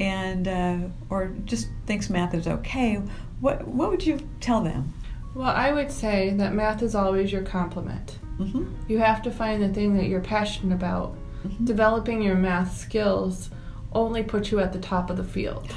and 0.00 0.48
uh, 0.48 0.78
or 1.10 1.28
just 1.44 1.68
thinks 1.86 2.10
math 2.10 2.34
is 2.34 2.46
okay, 2.46 3.00
what 3.40 3.66
what 3.66 3.90
would 3.90 4.04
you 4.04 4.18
tell 4.40 4.60
them? 4.60 4.92
Well, 5.34 5.48
I 5.48 5.72
would 5.72 5.90
say 5.90 6.30
that 6.36 6.54
math 6.54 6.82
is 6.82 6.94
always 6.94 7.32
your 7.32 7.42
complement. 7.42 8.18
Mm-hmm. 8.38 8.64
You 8.88 8.98
have 8.98 9.22
to 9.22 9.30
find 9.30 9.62
the 9.62 9.68
thing 9.68 9.96
that 9.96 10.06
you're 10.06 10.20
passionate 10.20 10.74
about. 10.74 11.16
Mhm. 11.44 11.64
Developing 11.66 12.22
your 12.22 12.36
math 12.36 12.76
skills 12.76 13.50
only 13.92 14.22
puts 14.22 14.50
you 14.50 14.60
at 14.60 14.72
the 14.72 14.78
top 14.78 15.10
of 15.10 15.16
the 15.16 15.24
field. 15.24 15.72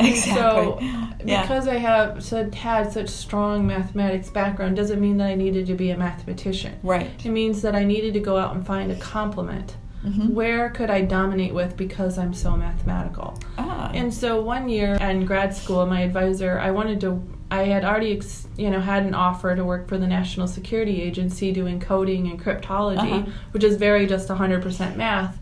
Exactly. 0.10 0.34
So, 0.34 0.78
Yeah. 1.24 1.42
because 1.42 1.68
I 1.68 1.76
have 1.78 2.22
said, 2.24 2.54
had 2.54 2.92
such 2.92 3.08
strong 3.08 3.66
mathematics 3.66 4.30
background, 4.30 4.76
doesn't 4.76 5.00
mean 5.00 5.16
that 5.18 5.28
I 5.28 5.34
needed 5.34 5.66
to 5.66 5.74
be 5.74 5.90
a 5.90 5.96
mathematician. 5.96 6.78
right. 6.82 7.10
It 7.24 7.30
means 7.30 7.62
that 7.62 7.74
I 7.74 7.84
needed 7.84 8.14
to 8.14 8.20
go 8.20 8.36
out 8.38 8.54
and 8.54 8.66
find 8.66 8.90
a 8.90 8.96
complement. 8.96 9.76
Mm-hmm. 10.04 10.32
Where 10.32 10.70
could 10.70 10.88
I 10.88 11.02
dominate 11.02 11.52
with 11.52 11.76
because 11.76 12.16
I'm 12.16 12.32
so 12.32 12.56
mathematical? 12.56 13.38
Ah. 13.58 13.90
And 13.92 14.12
so 14.14 14.40
one 14.40 14.68
year 14.70 14.94
in 14.94 15.26
grad 15.26 15.54
school, 15.54 15.84
my 15.84 16.00
advisor, 16.00 16.58
I 16.58 16.70
wanted 16.70 17.00
to, 17.02 17.22
I 17.50 17.64
had 17.64 17.84
already, 17.84 18.16
ex- 18.16 18.46
you 18.56 18.70
know, 18.70 18.80
had 18.80 19.02
an 19.02 19.12
offer 19.14 19.54
to 19.54 19.62
work 19.64 19.88
for 19.88 19.98
the 19.98 20.06
National 20.06 20.46
Security 20.46 21.02
Agency 21.02 21.52
doing 21.52 21.80
coding 21.80 22.28
and 22.28 22.42
cryptology, 22.42 23.12
Uh-huh. 23.20 23.30
which 23.52 23.62
is 23.64 23.76
very 23.76 24.06
just 24.06 24.28
100% 24.28 24.96
math. 24.96 25.38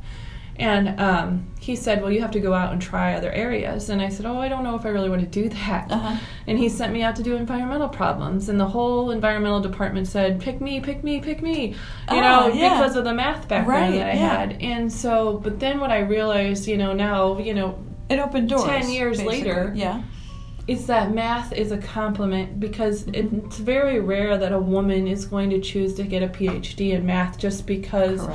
And 0.61 0.99
um, 1.01 1.47
he 1.61 1.77
said, 1.77 2.03
Well, 2.03 2.11
you 2.11 2.21
have 2.21 2.33
to 2.33 2.40
go 2.40 2.53
out 2.53 2.73
and 2.73 2.83
try 2.83 3.14
other 3.14 3.31
areas. 3.31 3.90
And 3.90 4.03
I 4.03 4.09
said, 4.09 4.27
Oh, 4.27 4.38
I 4.38 4.49
don't 4.49 4.64
know 4.64 4.75
if 4.75 4.85
I 4.85 4.88
really 4.88 5.09
want 5.09 5.21
to 5.21 5.27
do 5.29 5.49
that. 5.51 5.90
uh-huh. 5.90 6.16
And 6.49 6.59
he 6.59 6.68
sent 6.68 6.92
me 6.92 7.03
out 7.03 7.14
to 7.16 7.23
do 7.23 7.37
environmental 7.37 7.88
problems. 7.88 8.49
And 8.49 8.59
the 8.59 8.66
whole 8.66 9.12
environmental 9.12 9.61
department 9.61 10.09
said, 10.09 10.40
Pick 10.40 10.61
me, 10.61 10.81
pick 10.81 11.05
me, 11.05 11.21
pick 11.21 11.42
me. 11.42 11.68
You 11.68 11.75
Oh, 12.09 12.21
know, 12.21 12.49
yeah. 12.49 12.75
because 12.79 12.97
of 12.97 13.05
the 13.05 13.14
math 13.14 13.47
background 13.47 13.92
Right, 13.92 13.99
that 13.99 14.11
I 14.11 14.14
yeah. 14.14 14.37
had. 14.38 14.61
And 14.61 14.92
so, 14.92 15.38
but 15.38 15.61
then 15.61 15.79
what 15.79 15.92
I 15.92 16.01
realized, 16.01 16.66
you 16.66 16.77
know, 16.77 16.92
now, 16.92 17.38
you 17.38 17.55
know, 17.55 17.79
It 18.09 18.18
opened 18.18 18.49
doors. 18.49 18.64
10 18.64 18.90
years 18.90 19.18
basically. 19.18 19.38
later. 19.44 19.73
Yeah. 19.77 20.03
is 20.66 20.87
that 20.88 21.14
math 21.14 21.53
is 21.53 21.71
a 21.73 21.79
compliment 21.79 22.59
because 22.59 23.07
it's 23.14 23.59
very 23.59 24.01
rare 24.01 24.37
that 24.37 24.53
a 24.53 24.59
woman 24.59 25.07
is 25.07 25.25
going 25.25 25.51
to 25.51 25.61
choose 25.61 25.94
to 25.94 26.03
get 26.03 26.23
a 26.23 26.29
PhD 26.29 26.90
in 26.94 27.07
math 27.07 27.38
just 27.38 27.66
because 27.66 28.27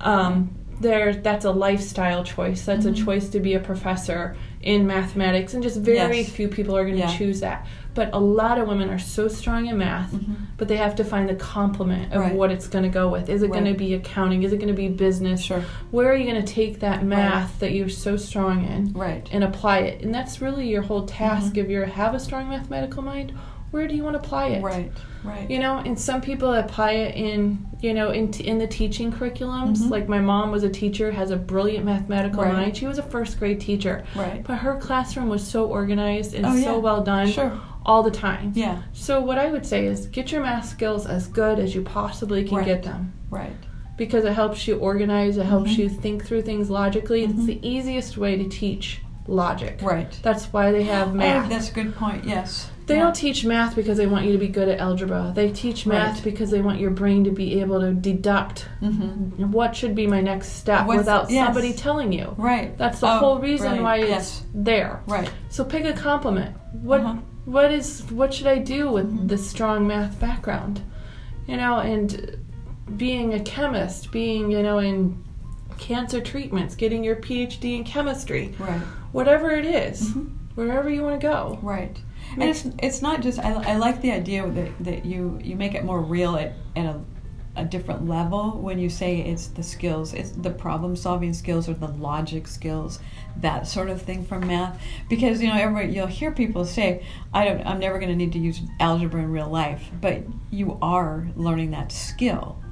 um, 0.00 0.54
there 0.80 1.14
that's 1.14 1.44
a 1.44 1.50
lifestyle 1.50 2.24
choice. 2.24 2.64
That's 2.64 2.86
Mhm. 2.86 2.92
a 2.92 3.04
choice 3.04 3.28
to 3.30 3.40
be 3.40 3.54
a 3.54 3.60
professor 3.60 4.36
in 4.60 4.86
mathematics, 4.86 5.54
and 5.54 5.62
just 5.62 5.80
very 5.80 6.18
Yes. 6.20 6.28
few 6.30 6.48
people 6.48 6.76
are 6.76 6.84
going 6.84 6.94
to 6.96 7.00
Yeah. 7.02 7.16
choose 7.16 7.40
that. 7.40 7.66
But 7.94 8.10
a 8.12 8.18
lot 8.20 8.58
of 8.58 8.68
women 8.68 8.88
are 8.88 8.98
so 8.98 9.28
strong 9.28 9.66
in 9.66 9.76
math, 9.76 10.12
Mhm. 10.12 10.34
but 10.56 10.68
they 10.68 10.76
have 10.78 10.94
to 10.96 11.04
find 11.04 11.28
the 11.28 11.34
complement 11.34 12.12
of 12.12 12.20
Right. 12.20 12.34
what 12.34 12.50
it's 12.50 12.66
going 12.68 12.84
to 12.84 12.88
go 12.88 13.08
with. 13.08 13.28
Is 13.28 13.42
it 13.42 13.50
going 13.52 13.66
to 13.66 13.74
be 13.74 13.92
accounting? 13.92 14.44
Is 14.44 14.52
it 14.52 14.56
going 14.58 14.68
to 14.68 14.74
be 14.74 14.88
business? 14.88 15.42
Sure. 15.42 15.62
Where 15.90 16.10
are 16.10 16.16
you 16.16 16.24
going 16.30 16.42
to 16.42 16.52
take 16.54 16.80
that 16.80 17.04
math 17.04 17.58
that 17.58 17.72
you're 17.72 17.88
so 17.90 18.16
strong 18.16 18.64
in? 18.64 18.92
Right. 18.94 19.28
and 19.32 19.44
apply 19.44 19.78
it. 19.80 20.02
And 20.02 20.14
that's 20.14 20.40
really 20.40 20.68
your 20.68 20.82
whole 20.82 21.02
task 21.02 21.54
Mhm. 21.54 21.58
if 21.64 21.68
you 21.70 21.80
have 21.82 22.14
a 22.14 22.20
strong 22.20 22.48
mathematical 22.48 23.02
mind. 23.02 23.32
Where 23.72 23.88
do 23.88 23.96
you 23.96 24.04
want 24.04 24.14
to 24.14 24.20
apply 24.20 24.48
it? 24.48 24.62
Right. 24.62 24.92
Right. 25.24 25.50
You 25.50 25.58
know, 25.58 25.78
and 25.78 25.98
some 25.98 26.20
people 26.20 26.52
apply 26.52 26.92
it 26.92 27.16
in, 27.16 27.66
you 27.80 27.94
know, 27.94 28.10
in, 28.10 28.30
in 28.34 28.58
the 28.58 28.66
teaching 28.66 29.10
curriculums. 29.10 29.78
Mhm. 29.78 29.90
Like 29.90 30.08
my 30.08 30.20
mom 30.20 30.50
was 30.50 30.62
a 30.62 30.68
teacher, 30.68 31.10
has 31.10 31.30
a 31.30 31.36
brilliant 31.36 31.84
mathematical 31.86 32.42
Right. 32.42 32.52
mind. 32.52 32.76
She 32.76 32.86
was 32.86 32.98
a 32.98 33.02
first 33.02 33.38
grade 33.38 33.60
teacher, 33.60 34.04
Right. 34.14 34.44
but 34.46 34.56
her 34.56 34.76
classroom 34.76 35.28
was 35.30 35.42
so 35.46 35.64
organized 35.66 36.34
and 36.34 36.44
Oh, 36.44 36.50
so 36.54 36.72
yeah. 36.72 36.76
well 36.76 37.02
done 37.02 37.28
Sure. 37.28 37.52
all 37.86 38.02
the 38.02 38.10
time. 38.10 38.52
Yeah. 38.54 38.82
So 38.92 39.20
what 39.22 39.38
I 39.38 39.46
would 39.50 39.64
say 39.64 39.86
is 39.86 40.06
get 40.08 40.30
your 40.32 40.42
math 40.42 40.68
skills 40.68 41.06
as 41.06 41.26
good 41.26 41.58
as 41.58 41.74
you 41.74 41.80
possibly 41.80 42.44
can 42.44 42.58
Right. 42.58 42.66
get 42.66 42.82
them 42.82 43.14
Right. 43.30 43.56
because 43.96 44.24
it 44.26 44.32
helps 44.34 44.68
you 44.68 44.76
organize, 44.76 45.38
it 45.38 45.46
helps 45.46 45.70
Mhm. 45.72 45.78
you 45.78 45.88
think 45.88 46.26
through 46.26 46.42
things 46.42 46.68
logically. 46.68 47.24
It's 47.24 47.32
Mhm. 47.32 47.46
the 47.46 47.66
easiest 47.66 48.18
way 48.18 48.36
to 48.36 48.44
teach 48.48 49.00
logic. 49.28 49.78
Right. 49.80 50.18
That's 50.22 50.52
why 50.52 50.72
they 50.72 50.82
have 50.82 51.14
math. 51.14 51.46
Oh, 51.46 51.48
that's 51.48 51.70
a 51.70 51.72
good 51.72 51.94
point. 51.96 52.24
Yes. 52.26 52.68
They 52.86 52.96
Yeah. 52.96 53.02
don't 53.04 53.14
teach 53.14 53.44
math 53.44 53.76
because 53.76 53.96
they 53.96 54.06
want 54.06 54.26
you 54.26 54.32
to 54.32 54.38
be 54.38 54.48
good 54.48 54.68
at 54.68 54.78
algebra. 54.80 55.32
They 55.34 55.50
teach 55.50 55.86
math 55.86 56.14
Right. 56.16 56.24
because 56.24 56.50
they 56.50 56.60
want 56.60 56.80
your 56.80 56.90
brain 56.90 57.24
to 57.24 57.30
be 57.30 57.60
able 57.60 57.80
to 57.80 57.92
deduct 57.92 58.66
Mm-hmm. 58.82 59.52
what 59.52 59.76
should 59.76 59.94
be 59.94 60.06
my 60.06 60.20
next 60.20 60.56
step 60.56 60.86
What's- 60.86 60.98
without 60.98 61.30
yes. 61.30 61.46
somebody 61.46 61.72
telling 61.72 62.12
you. 62.12 62.34
Right. 62.36 62.76
That's 62.76 63.00
the 63.00 63.06
Oh, 63.06 63.18
whole 63.18 63.38
reason 63.38 63.78
brilliant. 63.78 63.84
why 63.84 63.96
it's 63.98 64.08
Yes. 64.10 64.46
there. 64.54 65.00
Right. 65.06 65.30
So 65.48 65.64
pick 65.64 65.84
a 65.84 65.92
compliment. 65.92 66.56
What 66.82 67.00
Uh-huh. 67.00 67.14
what 67.44 67.70
is 67.72 68.02
what 68.10 68.32
should 68.34 68.46
I 68.46 68.58
do 68.58 68.90
with 68.90 69.12
Mhm. 69.12 69.28
this 69.28 69.46
strong 69.48 69.86
math 69.86 70.18
background? 70.20 70.80
You 71.46 71.56
know, 71.56 71.78
and 71.78 72.36
being 72.96 73.34
a 73.34 73.40
chemist, 73.40 74.10
being, 74.12 74.50
you 74.50 74.62
know, 74.62 74.78
in 74.78 75.16
cancer 75.78 76.20
treatments, 76.20 76.74
getting 76.74 77.02
your 77.02 77.16
PhD 77.16 77.76
in 77.76 77.84
chemistry, 77.84 78.54
Right. 78.58 78.80
whatever 79.12 79.50
it 79.50 79.64
is, 79.64 80.10
Mhm. 80.10 80.26
wherever 80.54 80.88
you 80.90 81.02
want 81.02 81.20
to 81.20 81.26
go. 81.26 81.58
Right. 81.62 81.96
And 82.32 82.44
it's 82.44 82.66
it's 82.78 83.02
not 83.02 83.20
just 83.20 83.38
I, 83.38 83.52
I 83.52 83.76
like 83.76 84.00
the 84.00 84.12
idea 84.12 84.48
that, 84.48 84.84
that 84.84 85.04
you 85.04 85.38
you 85.42 85.56
make 85.56 85.74
it 85.74 85.84
more 85.84 86.00
real 86.00 86.36
at, 86.36 86.52
at 86.76 86.86
a, 86.86 87.00
a 87.56 87.64
different 87.64 88.08
level 88.08 88.52
when 88.52 88.78
you 88.78 88.88
say 88.88 89.20
it's 89.20 89.48
the 89.48 89.62
skills 89.62 90.14
it's 90.14 90.30
the 90.30 90.50
problem 90.50 90.96
solving 90.96 91.34
skills 91.34 91.68
or 91.68 91.74
the 91.74 91.88
logic 91.88 92.46
skills 92.46 92.98
that 93.38 93.66
sort 93.66 93.90
of 93.90 94.00
thing 94.00 94.24
from 94.24 94.46
math. 94.46 94.80
Because 95.08 95.42
you 95.42 95.48
know 95.48 95.56
everybody 95.58 95.92
you'll 95.92 96.06
hear 96.06 96.32
people 96.32 96.64
say 96.64 97.04
I 97.34 97.44
don't 97.44 97.66
I'm 97.66 97.78
never 97.78 97.98
going 97.98 98.10
to 98.10 98.16
need 98.16 98.32
to 98.32 98.38
use 98.38 98.60
algebra 98.80 99.22
in 99.22 99.30
real 99.30 99.48
life 99.48 99.90
but 100.00 100.22
you 100.50 100.78
are 100.80 101.28
learning 101.36 101.70
that 101.72 101.92
skill 101.92 102.62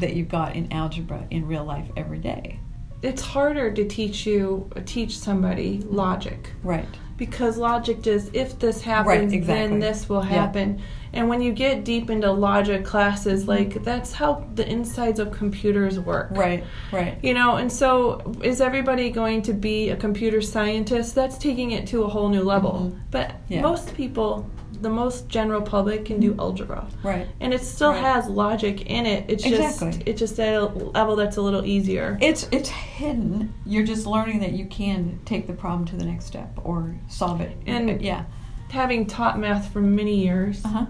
that 0.00 0.14
you've 0.14 0.28
got 0.28 0.56
in 0.56 0.72
algebra 0.72 1.26
in 1.30 1.46
real 1.46 1.64
life 1.64 1.88
every 1.96 2.18
day. 2.18 2.58
It's 3.02 3.22
harder 3.22 3.72
to 3.72 3.86
teach 3.86 4.26
you 4.26 4.70
teach 4.84 5.18
somebody 5.18 5.78
logic. 5.86 6.52
right 6.62 6.88
because 7.20 7.58
logic 7.58 8.06
is 8.06 8.30
if 8.32 8.58
this 8.58 8.80
happens 8.80 9.30
exactly. 9.34 9.68
then 9.68 9.78
this 9.78 10.08
will 10.08 10.24
Yeah. 10.24 10.30
happen 10.40 10.80
and 11.12 11.28
when 11.28 11.42
you 11.42 11.52
get 11.52 11.84
deep 11.84 12.08
into 12.08 12.30
logic 12.32 12.82
classes 12.82 13.46
like 13.46 13.84
that's 13.84 14.12
how 14.14 14.42
the 14.54 14.66
insides 14.66 15.20
of 15.20 15.30
computers 15.30 16.00
work 16.00 16.28
right 16.30 16.64
right 16.90 17.18
you 17.22 17.34
know 17.34 17.56
and 17.56 17.70
so 17.70 18.22
is 18.42 18.62
everybody 18.62 19.10
going 19.10 19.42
to 19.42 19.52
be 19.52 19.90
a 19.90 19.96
computer 19.96 20.40
scientist 20.40 21.14
that's 21.14 21.36
taking 21.36 21.72
it 21.72 21.86
to 21.88 22.04
a 22.04 22.08
whole 22.08 22.30
new 22.30 22.42
level 22.42 22.72
Mhm. 22.94 22.98
but 23.10 23.32
Yeah. 23.48 23.60
most 23.60 23.94
people 23.94 24.46
the 24.80 24.90
most 24.90 25.28
general 25.28 25.60
public 25.60 26.04
can 26.06 26.18
do 26.20 26.34
algebra 26.38 26.86
right 27.02 27.26
and 27.40 27.52
it 27.52 27.60
still 27.60 27.90
Right. 27.90 28.00
has 28.02 28.28
logic 28.28 28.86
in 28.86 29.04
it 29.06 29.24
it's 29.28 29.44
Exactly. 29.44 29.90
just 29.92 30.02
it's 30.08 30.18
just 30.20 30.40
at 30.40 30.54
a 30.54 30.64
level 30.66 31.16
that's 31.16 31.36
a 31.36 31.42
little 31.42 31.64
easier 31.64 32.16
It's 32.20 32.48
it's 32.50 32.68
hidden. 32.68 33.52
You're 33.66 33.84
just 33.84 34.06
learning 34.06 34.40
that 34.40 34.52
you 34.52 34.66
can 34.66 35.20
take 35.24 35.46
the 35.46 35.52
problem 35.52 35.84
to 35.86 35.96
the 35.96 36.04
next 36.04 36.26
step 36.26 36.50
or 36.64 36.94
solve 37.08 37.40
it. 37.40 37.56
And- 37.66 38.00
yeah. 38.00 38.24
having 38.70 39.06
taught 39.06 39.38
math 39.38 39.72
for 39.72 39.80
many 39.80 40.22
years 40.24 40.64
Uh 40.64 40.68
huh. 40.68 40.86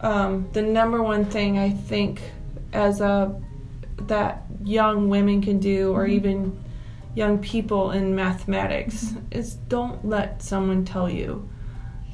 um, 0.00 0.48
the 0.52 0.62
number 0.62 1.02
one 1.02 1.24
thing 1.24 1.58
I 1.58 1.70
think 1.70 2.20
as 2.72 3.00
a 3.00 3.40
that 4.06 4.44
young 4.64 5.08
women 5.08 5.42
can 5.42 5.58
do, 5.58 5.92
or 5.92 6.06
Mhm. 6.06 6.10
even 6.12 6.58
young 7.14 7.38
people 7.38 7.90
in 7.90 8.14
mathematics, 8.14 9.12
Mhm. 9.12 9.20
is 9.32 9.54
don't 9.68 10.04
let 10.08 10.42
someone 10.42 10.84
tell 10.84 11.08
you 11.10 11.48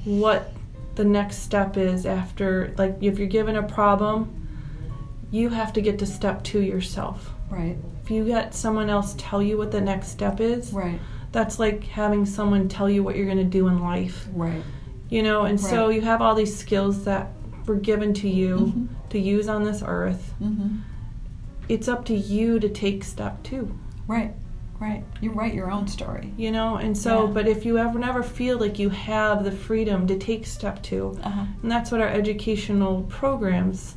what 0.04 0.52
the 0.98 1.04
next 1.04 1.38
step 1.38 1.76
is 1.76 2.04
after. 2.04 2.74
Like 2.76 2.96
if 3.00 3.18
you're 3.18 3.28
given 3.28 3.54
a 3.56 3.62
problem, 3.62 4.18
you 5.30 5.48
have 5.50 5.72
to 5.74 5.80
get 5.80 5.98
to 6.00 6.06
step 6.06 6.42
two 6.42 6.60
yourself. 6.60 7.32
Right. 7.48 7.76
If 8.02 8.10
you 8.10 8.24
let 8.24 8.52
someone 8.54 8.90
else 8.90 9.14
tell 9.16 9.40
you 9.40 9.56
what 9.56 9.70
the 9.70 9.80
next 9.80 10.08
step 10.08 10.40
is, 10.40 10.72
Right. 10.72 10.98
that's 11.30 11.58
like 11.60 11.84
having 11.84 12.26
someone 12.26 12.68
tell 12.68 12.90
you 12.90 13.02
what 13.04 13.14
you're 13.16 13.26
going 13.26 13.38
to 13.38 13.44
do 13.44 13.68
in 13.68 13.80
life 13.80 14.26
Right. 14.34 14.62
you 15.10 15.22
know 15.22 15.42
and 15.42 15.60
so 15.60 15.88
you 15.90 16.00
have 16.00 16.20
all 16.22 16.34
these 16.34 16.54
skills 16.56 17.04
that 17.04 17.28
were 17.66 17.76
given 17.76 18.12
to 18.14 18.28
you 18.28 18.56
Mhm. 18.58 18.88
to 19.10 19.18
use 19.18 19.46
on 19.48 19.62
this 19.64 19.82
earth 19.86 20.32
Mm-hmm. 20.42 20.68
it's 21.68 21.86
up 21.86 22.06
to 22.06 22.14
you 22.14 22.58
to 22.60 22.68
take 22.68 23.04
step 23.04 23.42
two 23.42 23.64
Right. 24.06 24.32
Right. 24.80 25.02
You 25.20 25.32
write 25.32 25.54
your 25.54 25.70
own 25.70 25.88
story. 25.88 26.32
you 26.36 26.50
know 26.52 26.76
and 26.76 26.96
so 26.96 27.26
Yeah. 27.26 27.32
but 27.32 27.48
if 27.48 27.64
you 27.66 27.78
ever 27.78 27.98
never 27.98 28.22
feel 28.22 28.58
like 28.58 28.78
you 28.78 28.90
have 28.90 29.42
the 29.44 29.50
freedom 29.52 30.06
to 30.06 30.16
take 30.18 30.46
step 30.46 30.82
two 30.82 31.18
Uh 31.24 31.28
huh. 31.30 31.44
and 31.62 31.70
that's 31.70 31.90
what 31.90 32.00
our 32.00 32.08
educational 32.08 33.02
programs 33.08 33.96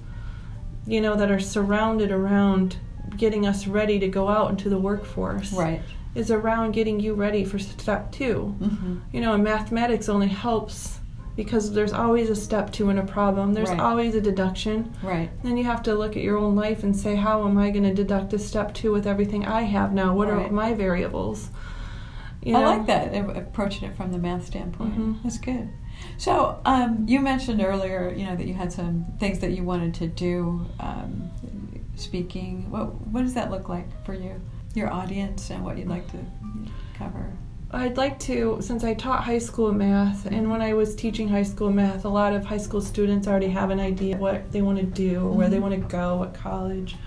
you 0.88 1.00
know 1.02 1.16
that 1.16 1.30
are 1.30 1.40
surrounded 1.40 2.12
around 2.12 2.78
getting 3.18 3.46
us 3.46 3.68
ready 3.68 4.00
to 4.00 4.08
go 4.08 4.28
out 4.30 4.50
into 4.50 4.70
the 4.70 4.78
workforce 4.80 5.52
Right. 5.54 5.82
is 6.16 6.32
around 6.32 6.72
getting 6.72 7.00
you 7.00 7.14
ready 7.14 7.44
for 7.46 7.60
step 7.60 8.12
two 8.12 8.56
Mm-hmm. 8.60 8.96
you 9.12 9.22
know, 9.22 9.34
and 9.34 9.44
mathematics 9.44 10.10
only 10.10 10.30
helps 10.30 11.00
because 11.44 11.74
there's 11.74 11.94
always 11.94 12.30
a 12.30 12.36
step 12.36 12.72
two 12.72 12.90
in 12.90 12.98
a 12.98 13.06
problem. 13.06 13.54
There's 13.54 13.70
Right. 13.70 13.80
always 13.80 14.16
a 14.16 14.22
deduction. 14.22 14.94
Right. 15.04 15.30
Then 15.44 15.58
you 15.58 15.64
have 15.64 15.82
to 15.84 15.96
look 15.96 16.16
at 16.16 16.24
your 16.24 16.38
own 16.38 16.56
life 16.56 16.84
and 16.84 16.96
say, 16.96 17.16
how 17.16 17.46
am 17.48 17.58
I 17.58 17.72
going 17.72 17.84
to 17.84 17.94
deduct 17.94 18.34
a 18.34 18.40
step 18.40 18.74
two 18.74 18.92
with 18.92 19.06
everything 19.08 19.46
I 19.46 19.62
have 19.64 19.94
now? 19.94 20.14
What 20.16 20.30
are 20.30 20.50
my 20.52 20.74
variables? 20.74 21.50
You 22.44 22.56
I 22.56 22.62
know? 22.62 22.66
like 22.68 22.86
that 22.88 23.14
approaching 23.38 23.88
it 23.90 23.96
from 23.96 24.12
the 24.12 24.18
math 24.18 24.46
standpoint. 24.46 24.98
Mhm. 24.98 25.24
That's 25.24 25.38
good. 25.38 25.70
So 26.18 26.60
um, 26.66 27.06
you 27.08 27.20
mentioned 27.20 27.62
earlier, 27.62 28.12
you 28.16 28.26
know, 28.26 28.36
that 28.36 28.48
you 28.48 28.54
had 28.56 28.72
some 28.74 29.06
things 29.20 29.40
that 29.40 29.52
you 29.52 29.64
wanted 29.64 29.94
to 29.96 30.08
do. 30.08 30.66
Um, 30.80 31.30
speaking. 31.96 32.66
What 32.72 32.86
What 33.12 33.22
does 33.22 33.34
that 33.36 33.52
look 33.52 33.70
like 33.70 33.88
for 34.06 34.14
you? 34.16 34.42
Your 34.74 34.92
audience 34.92 35.50
and 35.52 35.64
what 35.64 35.78
you'd 35.78 35.88
like 35.90 36.08
to 36.12 36.18
cover. 36.98 37.32
I'd 37.74 37.96
like 37.98 38.20
to, 38.22 38.58
since 38.60 38.84
I 38.84 38.94
taught 38.94 39.24
high 39.24 39.38
school 39.38 39.72
math, 39.72 40.26
and 40.26 40.50
when 40.52 40.62
I 40.62 40.74
was 40.74 40.94
teaching 40.94 41.30
high 41.30 41.44
school 41.44 41.72
math, 41.72 42.04
a 42.04 42.10
lot 42.10 42.34
of 42.34 42.44
high 42.44 42.58
school 42.58 42.82
students 42.82 43.28
already 43.28 43.48
have 43.48 43.70
an 43.70 43.80
idea 43.80 44.18
what 44.18 44.52
they 44.52 44.62
want 44.62 44.78
to 44.80 44.86
do 44.86 45.22
or 45.22 45.32
where 45.32 45.48
they 45.48 45.56
mm-hmm. 45.56 45.70
want 45.70 45.82
to 45.82 45.88
go 45.88 46.24
at 46.24 46.34
college. 46.34 46.98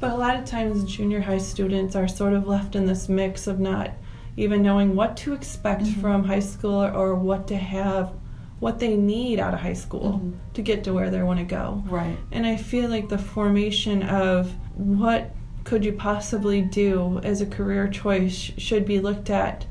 But 0.00 0.10
a 0.10 0.16
lot 0.16 0.36
of 0.36 0.44
times, 0.44 0.84
junior 0.84 1.20
high 1.20 1.38
students 1.38 1.94
are 1.94 2.08
sort 2.08 2.32
of 2.32 2.48
left 2.48 2.74
in 2.74 2.86
this 2.86 3.08
mix 3.08 3.46
of 3.46 3.60
not 3.60 3.92
even 4.36 4.62
knowing 4.62 4.96
what 4.96 5.16
to 5.18 5.32
expect 5.32 5.84
mm-hmm. 5.84 6.00
from 6.00 6.24
high 6.24 6.40
school 6.40 6.82
or 6.82 7.14
what 7.14 7.46
to 7.48 7.56
have, 7.56 8.12
what 8.58 8.78
they 8.80 8.96
need 8.96 9.38
out 9.38 9.54
of 9.54 9.60
high 9.60 9.72
school 9.74 10.14
mm-hmm. 10.14 10.32
to 10.54 10.62
get 10.62 10.82
to 10.84 10.92
where 10.92 11.10
they 11.10 11.22
want 11.22 11.38
to 11.38 11.44
go. 11.44 11.84
Right. 11.86 12.16
And 12.32 12.44
I 12.46 12.56
feel 12.56 12.90
like 12.90 13.08
the 13.08 13.18
formation 13.18 14.02
of 14.02 14.52
what 14.74 15.34
could 15.62 15.84
you 15.84 15.92
possibly 15.92 16.62
do 16.62 17.20
as 17.22 17.40
a 17.40 17.46
career 17.46 17.86
choice 17.86 18.32
should 18.32 18.84
be 18.84 18.98
looked 18.98 19.30
at 19.30 19.66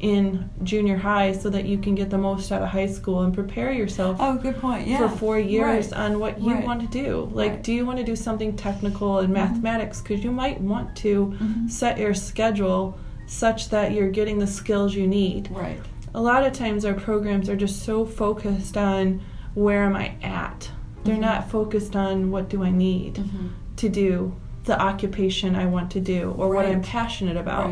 in 0.00 0.48
junior 0.62 0.96
high 0.96 1.32
so 1.32 1.50
that 1.50 1.64
you 1.64 1.76
can 1.78 1.94
get 1.94 2.08
the 2.10 2.18
most 2.18 2.52
out 2.52 2.62
of 2.62 2.68
high 2.68 2.86
school 2.86 3.22
and 3.22 3.34
prepare 3.34 3.72
yourself 3.72 4.16
Oh, 4.20 4.36
good 4.36 4.56
point. 4.60 4.86
Yeah. 4.86 4.98
for 4.98 5.08
four 5.08 5.38
years 5.38 5.90
Right. 5.90 6.00
on 6.00 6.20
what 6.20 6.40
you 6.40 6.54
Right. 6.54 6.64
want 6.64 6.80
to 6.82 6.86
do. 6.86 7.28
Like, 7.32 7.50
Right. 7.52 7.62
do 7.64 7.72
you 7.72 7.84
want 7.84 7.98
to 7.98 8.04
do 8.04 8.14
something 8.14 8.54
technical 8.54 9.18
in 9.18 9.32
mathematics? 9.32 10.00
Because 10.00 10.22
you 10.22 10.30
might 10.30 10.60
want 10.60 10.94
to 10.96 11.34
Mhm. 11.40 11.70
set 11.70 11.98
your 11.98 12.14
schedule 12.14 12.96
such 13.26 13.70
that 13.70 13.92
you're 13.92 14.10
getting 14.10 14.38
the 14.38 14.46
skills 14.46 14.94
you 14.94 15.06
need. 15.06 15.48
Right. 15.52 15.80
A 16.14 16.20
lot 16.22 16.44
of 16.46 16.52
times, 16.52 16.84
our 16.84 16.94
programs 16.94 17.50
are 17.50 17.56
just 17.56 17.82
so 17.82 18.04
focused 18.04 18.76
on 18.76 19.20
where 19.54 19.82
am 19.84 19.96
I 19.96 20.12
at. 20.22 20.70
They're 21.04 21.16
Mhm. 21.16 21.20
not 21.20 21.50
focused 21.50 21.94
on 21.96 22.30
what 22.30 22.48
do 22.48 22.62
I 22.62 22.70
need 22.70 23.14
Mhm. 23.14 23.48
to 23.76 23.88
do 23.88 24.32
the 24.64 24.80
occupation 24.80 25.54
I 25.56 25.66
want 25.66 25.90
to 25.92 26.00
do 26.00 26.34
or 26.38 26.48
what 26.54 26.66
I'm 26.66 26.82
passionate 26.82 27.36
about. 27.36 27.70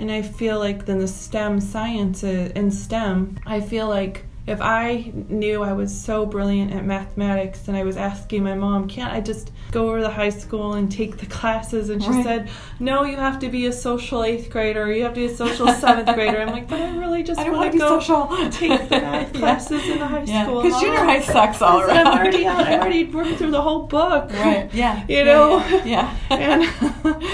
And 0.00 0.10
I 0.10 0.22
feel 0.22 0.58
like 0.58 0.86
then 0.86 0.98
the 0.98 1.06
STEM 1.06 1.60
sciences 1.60 2.52
in 2.52 2.70
STEM, 2.70 3.38
I 3.44 3.60
feel 3.60 3.86
like 3.86 4.24
if 4.46 4.58
I 4.62 5.12
knew 5.28 5.62
I 5.62 5.74
was 5.74 5.94
so 5.96 6.24
brilliant 6.24 6.72
at 6.72 6.84
mathematics 6.86 7.68
and 7.68 7.76
I 7.76 7.84
was 7.84 7.98
asking 7.98 8.42
my 8.42 8.54
mom, 8.54 8.88
can't 8.88 9.12
I 9.12 9.20
just 9.20 9.52
go 9.70 9.88
over 9.88 9.98
to 9.98 10.02
the 10.02 10.10
high 10.10 10.30
school 10.30 10.72
and 10.72 10.90
take 10.90 11.18
the 11.18 11.26
classes? 11.26 11.90
And 11.90 12.02
she 12.02 12.08
Right. 12.08 12.24
said, 12.24 12.50
no, 12.80 13.04
you 13.04 13.16
have 13.16 13.38
to 13.40 13.48
be 13.50 13.66
a 13.66 13.72
social 13.72 14.24
eighth 14.24 14.48
grader 14.50 14.90
you 14.90 15.02
have 15.04 15.12
to 15.12 15.20
be 15.20 15.26
a 15.26 15.36
social 15.36 15.68
seventh 15.68 16.12
grader. 16.16 16.40
I'm 16.40 16.48
like, 16.48 16.66
but 16.66 16.80
I 16.80 16.96
really 16.96 17.22
just 17.22 17.38
I 17.38 17.44
don't 17.44 17.56
want 17.56 17.70
to 17.72 17.78
go 17.78 18.00
social. 18.00 18.50
take 18.50 18.88
the 18.88 19.00
math 19.00 19.34
Yeah. 19.34 19.38
classes 19.40 19.86
in 19.90 19.98
the 19.98 20.06
high 20.08 20.24
Yeah, 20.24 20.44
school. 20.44 20.62
because 20.62 20.80
junior 20.80 20.98
high 21.04 21.20
sucks 21.20 21.60
all 21.60 21.80
around. 21.82 22.06
I'm 22.06 22.18
already 22.18 22.46
out. 22.46 22.62
I 22.66 22.78
already 22.78 23.04
worked 23.04 23.36
through 23.36 23.50
the 23.50 23.60
whole 23.62 23.86
book. 23.86 24.32
Right. 24.32 24.72
Yeah. 24.72 25.04
You 25.06 25.16
Yeah, 25.18 25.24
know? 25.24 25.58
Yeah. 25.84 26.16
yeah. 26.30 26.72
and 27.04 27.24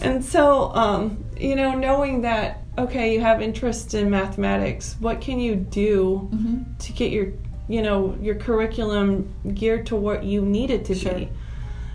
and 0.00 0.24
so 0.24 0.72
um, 0.74 1.21
you 1.42 1.56
know 1.56 1.74
knowing 1.74 2.22
that 2.22 2.62
okay 2.78 3.12
you 3.14 3.20
have 3.20 3.42
interest 3.42 3.94
in 3.94 4.08
mathematics 4.08 4.96
what 5.00 5.20
can 5.20 5.38
you 5.40 5.54
do 5.56 6.28
Mhm. 6.32 6.64
to 6.78 6.92
get 6.92 7.10
your 7.10 7.28
you 7.68 7.82
know 7.82 8.16
your 8.20 8.34
curriculum 8.36 9.28
geared 9.54 9.86
to 9.86 9.96
what 9.96 10.24
you 10.24 10.42
need 10.44 10.70
it 10.70 10.84
to 10.86 10.94
Sure. 10.94 11.12
be 11.14 11.28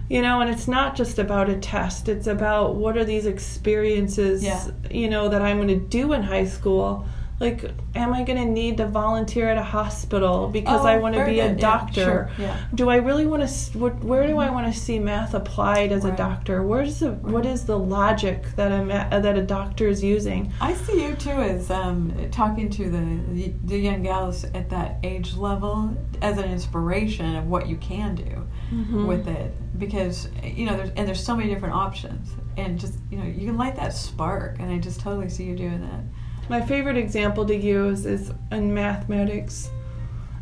you 0.10 0.22
know 0.22 0.42
and 0.42 0.50
it's 0.50 0.68
not 0.68 0.96
just 0.96 1.18
about 1.20 1.50
a 1.50 1.56
test 1.58 2.08
it's 2.10 2.28
about 2.28 2.76
what 2.76 2.98
are 2.98 3.06
these 3.06 3.26
experiences 3.26 4.44
Yeah. 4.44 4.62
you 4.92 5.10
know 5.10 5.30
that 5.30 5.42
i'm 5.42 5.58
going 5.58 5.68
to 5.70 5.76
do 6.00 6.14
in 6.14 6.24
high 6.24 6.46
school 6.46 7.06
like 7.40 7.64
am 7.96 8.14
i 8.14 8.24
going 8.24 8.38
to 8.40 8.46
need 8.46 8.78
to 8.78 8.88
volunteer 8.88 9.48
at 9.50 9.58
a 9.58 9.64
hospital 9.64 10.48
because 10.48 10.82
Oh, 10.82 10.88
i 10.88 10.98
want 10.98 11.14
to 11.16 11.24
be 11.26 11.40
a 11.40 11.50
good. 11.50 11.60
Yeah, 11.60 11.70
doctor 11.72 12.04
sure. 12.04 12.30
Yeah. 12.40 12.58
do 12.74 12.90
I 12.90 12.96
really 12.96 13.26
want 13.28 13.48
to? 13.48 13.78
Where 13.80 14.26
do 14.26 14.38
I 14.38 14.50
want 14.50 14.74
to 14.74 14.80
see 14.80 14.98
math 15.00 15.34
applied 15.34 15.92
as 15.92 16.04
a 16.06 16.12
doctor? 16.16 16.64
Where's 16.64 17.00
the 17.00 17.12
what 17.12 17.46
is 17.46 17.66
the 17.66 17.78
logic 17.78 18.44
that 18.56 18.72
a 18.72 19.20
that 19.22 19.38
a 19.38 19.42
doctor 19.44 19.88
is 19.88 20.04
using? 20.04 20.52
I 20.62 20.74
see 20.74 21.04
you 21.06 21.14
too 21.16 21.30
as 21.32 21.70
um, 21.70 22.12
talking 22.32 22.70
to 22.72 22.90
the 22.90 23.54
the 23.66 23.78
young 23.78 24.02
gals 24.04 24.44
at 24.46 24.70
that 24.72 24.98
age 25.04 25.36
level 25.36 25.96
as 26.22 26.38
an 26.40 26.50
inspiration 26.52 27.36
of 27.36 27.46
what 27.48 27.68
you 27.68 27.78
can 27.78 28.16
do 28.16 28.48
Mm-hmm. 28.68 29.08
with 29.08 29.30
it 29.30 29.54
because 29.80 30.28
you 30.44 30.66
know 30.66 30.76
there's 30.76 30.90
and 30.98 31.08
there's 31.08 31.24
so 31.24 31.34
many 31.34 31.48
different 31.54 31.74
options 31.74 32.32
and 32.58 32.78
just 32.78 32.96
you 33.10 33.18
know 33.18 33.24
you 33.24 33.46
can 33.48 33.56
light 33.58 33.78
that 33.78 33.94
spark 33.94 34.58
and 34.60 34.70
I 34.70 34.78
just 34.78 35.00
totally 35.00 35.30
see 35.30 35.46
you 35.46 35.56
doing 35.56 35.80
that. 35.90 36.04
My 36.50 36.62
favorite 36.62 36.98
example 36.98 37.46
to 37.46 37.56
use 37.56 38.06
is 38.06 38.32
in 38.52 38.74
mathematics. 38.74 39.70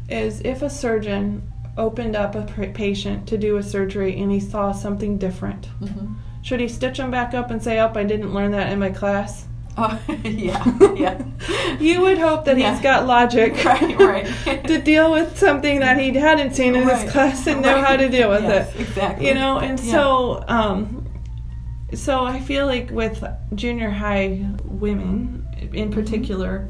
Is 0.08 0.42
if 0.42 0.62
a 0.62 0.70
surgeon 0.70 1.52
opened 1.78 2.16
up 2.16 2.36
a 2.36 2.44
patient 2.74 3.28
to 3.28 3.38
do 3.38 3.58
a 3.58 3.64
surgery 3.64 4.20
and 4.22 4.32
he 4.32 4.40
saw 4.40 4.72
something 4.72 5.18
different, 5.18 5.68
Mm-hmm. 5.82 6.14
should 6.44 6.60
he 6.60 6.68
stitch 6.68 7.00
him 7.00 7.10
back 7.10 7.34
up 7.34 7.50
and 7.50 7.62
say, 7.62 7.80
"Oh, 7.80 7.92
I 7.96 8.04
didn't 8.04 8.34
learn 8.34 8.52
that 8.52 8.72
in 8.72 8.78
my 8.80 8.92
class"? 8.92 9.48
Oh 9.78 10.00
yeah, 10.24 10.94
yeah. 10.96 11.22
You 11.80 12.02
would 12.02 12.18
hope 12.20 12.46
that 12.46 12.58
Yeah. 12.58 12.72
he's 12.74 12.82
got 12.84 13.08
logic 13.08 13.66
right, 13.66 14.00
right. 14.00 14.64
to 14.68 14.80
deal 14.80 15.12
with 15.12 15.38
something 15.38 15.80
that 15.82 15.98
he 16.00 16.14
hadn't 16.14 16.54
seen 16.56 16.76
in 16.76 16.88
Right. 16.88 17.02
his 17.02 17.12
class 17.12 17.46
and 17.48 17.62
know 17.62 17.82
how 17.82 17.98
to 17.98 18.08
deal 18.08 18.30
with 18.30 18.44
Yes, 18.44 18.74
it. 18.76 18.80
Exactly. 18.82 19.28
you 19.28 19.34
know 19.34 19.58
and 19.58 19.78
Yeah. 19.82 19.92
so 19.92 20.44
um 20.48 21.06
so 21.94 22.24
i 22.24 22.40
feel 22.40 22.66
like 22.68 22.90
with 22.92 23.22
junior 23.54 23.90
high 23.90 24.46
women. 24.64 25.45
In 25.74 25.92
particular 25.92 26.68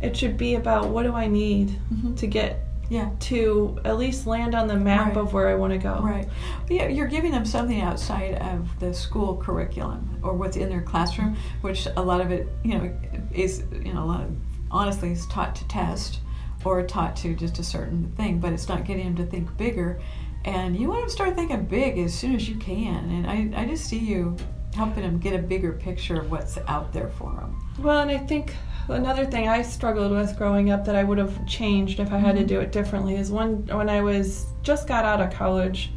it 0.00 0.16
should 0.16 0.36
be 0.36 0.54
about 0.54 0.88
what 0.88 1.02
do 1.04 1.12
i 1.14 1.26
need 1.26 1.78
Mhm. 1.92 2.16
to 2.16 2.26
get 2.26 2.60
yeah. 2.90 3.10
to 3.20 3.78
at 3.84 3.98
least 3.98 4.26
land 4.26 4.54
on 4.54 4.66
the 4.66 4.76
map 4.76 5.08
Right. 5.08 5.16
of 5.18 5.32
where 5.34 5.48
i 5.48 5.54
want 5.54 5.72
to 5.74 5.78
go 5.78 6.00
Right. 6.02 6.26
Yeah, 6.70 6.88
you're 6.88 7.06
giving 7.08 7.32
them 7.32 7.44
something 7.44 7.80
outside 7.82 8.34
of 8.36 8.68
the 8.80 8.94
school 8.94 9.36
curriculum 9.36 10.18
or 10.22 10.32
what's 10.34 10.56
in 10.56 10.68
their 10.70 10.80
classroom, 10.82 11.36
which 11.60 11.86
a 11.96 12.02
lot 12.02 12.20
of 12.22 12.30
it, 12.30 12.48
you 12.64 12.74
know, 12.78 12.90
is 13.32 13.64
you 13.84 13.92
know 13.92 14.04
a 14.04 14.06
lot 14.06 14.20
of 14.22 14.30
honestly 14.70 15.12
is 15.12 15.26
taught 15.26 15.54
to 15.56 15.66
test 15.68 16.20
or 16.64 16.82
taught 16.82 17.14
to 17.16 17.34
just 17.34 17.58
a 17.58 17.62
certain 17.62 18.10
thing, 18.16 18.38
but 18.40 18.52
it's 18.52 18.68
not 18.68 18.84
getting 18.84 19.04
them 19.04 19.16
to 19.16 19.24
think 19.26 19.54
bigger. 19.58 20.00
And 20.44 20.74
you 20.76 20.88
want 20.88 21.00
them 21.00 21.08
to 21.08 21.12
start 21.12 21.34
thinking 21.36 21.64
big 21.66 21.98
as 21.98 22.12
soon 22.14 22.34
as 22.34 22.48
you 22.48 22.56
can. 22.56 23.10
And 23.10 23.26
I, 23.54 23.62
I 23.62 23.64
just 23.66 23.84
see 23.86 23.98
you 23.98 24.36
helping 24.74 25.02
them 25.02 25.18
get 25.18 25.34
a 25.34 25.38
bigger 25.42 25.72
picture 25.72 26.20
of 26.20 26.30
what's 26.30 26.58
out 26.68 26.92
there 26.92 27.08
for 27.08 27.32
them. 27.32 27.60
well 27.78 28.00
and 28.00 28.10
i 28.10 28.18
think 28.18 28.54
another 28.88 29.24
thing 29.26 29.48
i 29.48 29.60
struggled 29.62 30.12
with 30.12 30.36
growing 30.36 30.70
up 30.70 30.84
that 30.84 30.94
i 30.96 31.02
would 31.04 31.18
have 31.18 31.46
changed 31.46 32.00
if 32.00 32.12
i 32.12 32.18
had 32.18 32.36
to 32.36 32.44
do 32.44 32.60
it 32.60 32.72
differently 32.72 33.16
is 33.16 33.30
one 33.30 33.66
when 33.66 33.88
i 33.88 34.00
was 34.00 34.46
just 34.62 34.86
got 34.86 35.04
out 35.04 35.20
of 35.20 35.32
college 35.32 35.90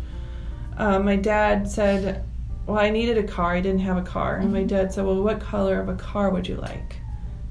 uh, 0.77 0.99
my 0.99 1.15
dad 1.15 1.69
said 1.69 2.23
well 2.65 2.77
i 2.79 2.89
needed 2.89 3.17
a 3.17 3.23
car 3.23 3.53
i 3.55 3.61
didn't 3.61 3.79
have 3.79 3.97
a 3.97 4.01
car 4.01 4.37
and 4.37 4.51
my 4.51 4.63
dad 4.63 4.91
said 4.93 5.05
well 5.05 5.21
what 5.21 5.39
color 5.39 5.79
of 5.79 5.89
a 5.89 5.95
car 5.95 6.29
would 6.31 6.47
you 6.47 6.55
like 6.55 6.95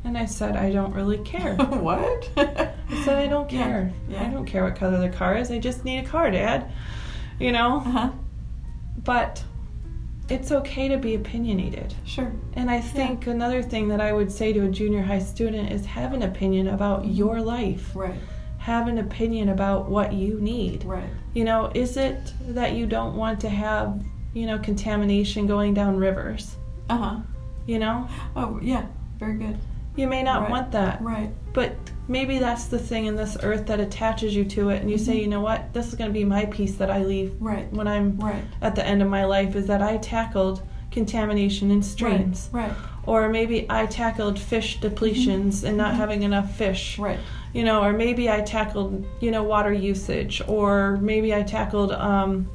and 0.05 0.17
i 0.19 0.25
said 0.25 0.57
i 0.57 0.71
don't 0.73 0.95
really 0.95 1.19
care 1.19 1.55
what? 1.57 2.29
I 2.37 3.05
said, 3.05 3.19
I 3.19 3.27
don't 3.29 3.51
Yeah, 3.53 3.63
care. 3.65 3.93
yeah. 4.09 4.27
I 4.27 4.31
don't 4.31 4.45
care 4.47 4.65
what 4.65 4.75
color 4.77 4.99
the 4.99 5.09
car 5.11 5.37
is. 5.37 5.51
I 5.51 5.59
just 5.61 5.85
need 5.85 6.05
a 6.05 6.09
car, 6.09 6.31
Dad. 6.31 6.71
You 7.39 7.53
know? 7.53 7.77
uh-huh. 7.77 8.11
But 9.05 9.45
it's 10.31 10.53
okay 10.53 10.89
to 10.89 10.97
be 10.97 11.15
opinionated. 11.15 11.95
Sure. 12.05 12.33
And 12.55 12.71
I 12.71 12.81
think 12.81 13.27
another 13.27 13.63
thing 13.63 13.89
that 13.89 14.01
I 14.01 14.13
would 14.13 14.31
say 14.31 14.53
to 14.53 14.65
a 14.65 14.69
junior 14.69 15.03
high 15.03 15.19
student 15.19 15.73
is 15.73 15.85
have 15.87 16.13
an 16.13 16.23
opinion 16.23 16.69
about 16.69 17.03
Mm-hmm. 17.03 17.13
your 17.13 17.41
life. 17.41 17.91
Right. 17.95 18.19
Have 18.59 18.89
an 18.89 18.99
opinion 18.99 19.49
about 19.49 19.89
what 19.89 20.13
you 20.13 20.39
need. 20.41 20.85
Right. 20.85 21.09
You 21.35 21.45
know, 21.45 21.71
is 21.75 21.97
it 21.97 22.33
that 22.49 22.75
you 22.75 22.87
don't 22.87 23.17
want 23.17 23.41
to 23.41 23.49
have, 23.49 24.03
you 24.35 24.47
know, 24.47 24.59
contamination 24.59 25.47
going 25.47 25.75
down 25.75 25.97
rivers? 25.97 26.57
Uh 26.89 26.97
huh. 26.97 27.17
You 27.67 27.79
know? 27.79 28.09
Oh 28.37 28.59
yeah. 28.63 28.87
Very 29.19 29.35
good. 29.39 29.59
You 29.97 30.07
may 30.07 30.23
not 30.23 30.43
Right. 30.43 30.51
want 30.51 30.73
that. 30.73 31.01
Right. 31.03 31.31
But 31.53 31.75
maybe 32.09 32.39
that's 32.39 32.67
the 32.67 32.79
thing 32.79 33.07
in 33.07 33.17
this 33.17 33.37
earth 33.43 33.67
that 33.67 33.81
attaches 33.81 34.35
you 34.35 34.45
to 34.45 34.71
it, 34.71 34.81
and 34.83 34.91
you 34.91 34.99
say, 34.99 35.17
Mhm. 35.17 35.23
you 35.23 35.29
know 35.29 35.41
what, 35.41 35.60
this 35.73 35.89
is 35.89 35.95
going 35.95 36.11
to 36.11 36.15
be 36.15 36.25
my 36.25 36.47
piece 36.47 36.75
that 36.77 36.91
I 36.91 37.05
leave 37.05 37.35
Right. 37.41 37.73
when 37.73 37.87
I'm 37.87 38.19
Right. 38.19 38.43
at 38.61 38.75
the 38.75 38.87
end 38.87 39.03
of 39.03 39.09
my 39.09 39.25
life, 39.25 39.55
is 39.57 39.67
that 39.67 39.83
I 39.83 39.97
tackled 39.99 40.63
contamination 40.91 41.71
in 41.71 41.83
streams. 41.83 42.49
Right. 42.53 42.73
Or 43.07 43.29
maybe 43.29 43.67
I 43.71 43.87
tackled 43.87 44.39
fish 44.39 44.81
depletions 44.81 45.59
mm-hmm. 45.59 45.67
and 45.67 45.77
not 45.77 45.93
mm-hmm. 45.93 46.01
having 46.01 46.23
enough 46.23 46.55
fish. 46.55 46.99
Right. 46.99 47.19
You 47.53 47.65
know, 47.65 47.83
or 47.83 47.93
maybe 47.93 48.31
I 48.31 48.41
tackled, 48.43 49.05
you 49.21 49.31
know, 49.31 49.43
water 49.43 49.73
usage, 49.73 50.43
or 50.47 50.99
maybe 51.01 51.35
I 51.35 51.43
tackled 51.43 51.93
um, 51.93 52.49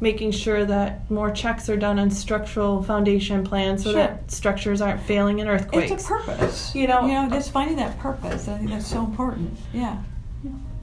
making 0.00 0.30
sure 0.30 0.64
that 0.64 1.10
more 1.10 1.30
checks 1.30 1.68
are 1.68 1.76
done 1.76 1.98
on 1.98 2.10
structural 2.10 2.82
foundation 2.82 3.42
plans 3.44 3.82
so 3.82 3.90
Sure. 3.90 4.00
that 4.00 4.30
structures 4.30 4.80
aren't 4.80 5.00
failing 5.02 5.40
in 5.40 5.48
earthquakes. 5.48 5.90
It's 5.90 6.04
a 6.04 6.08
purpose. 6.08 6.74
You 6.74 6.86
know- 6.86 7.02
you 7.06 7.14
know, 7.14 7.26
uh, 7.26 7.30
just 7.30 7.50
finding 7.50 7.76
that 7.76 7.98
purpose. 7.98 8.48
I 8.48 8.58
think 8.58 8.70
that's 8.70 8.86
so 8.86 9.00
important. 9.00 9.58
Yeah. 9.72 9.98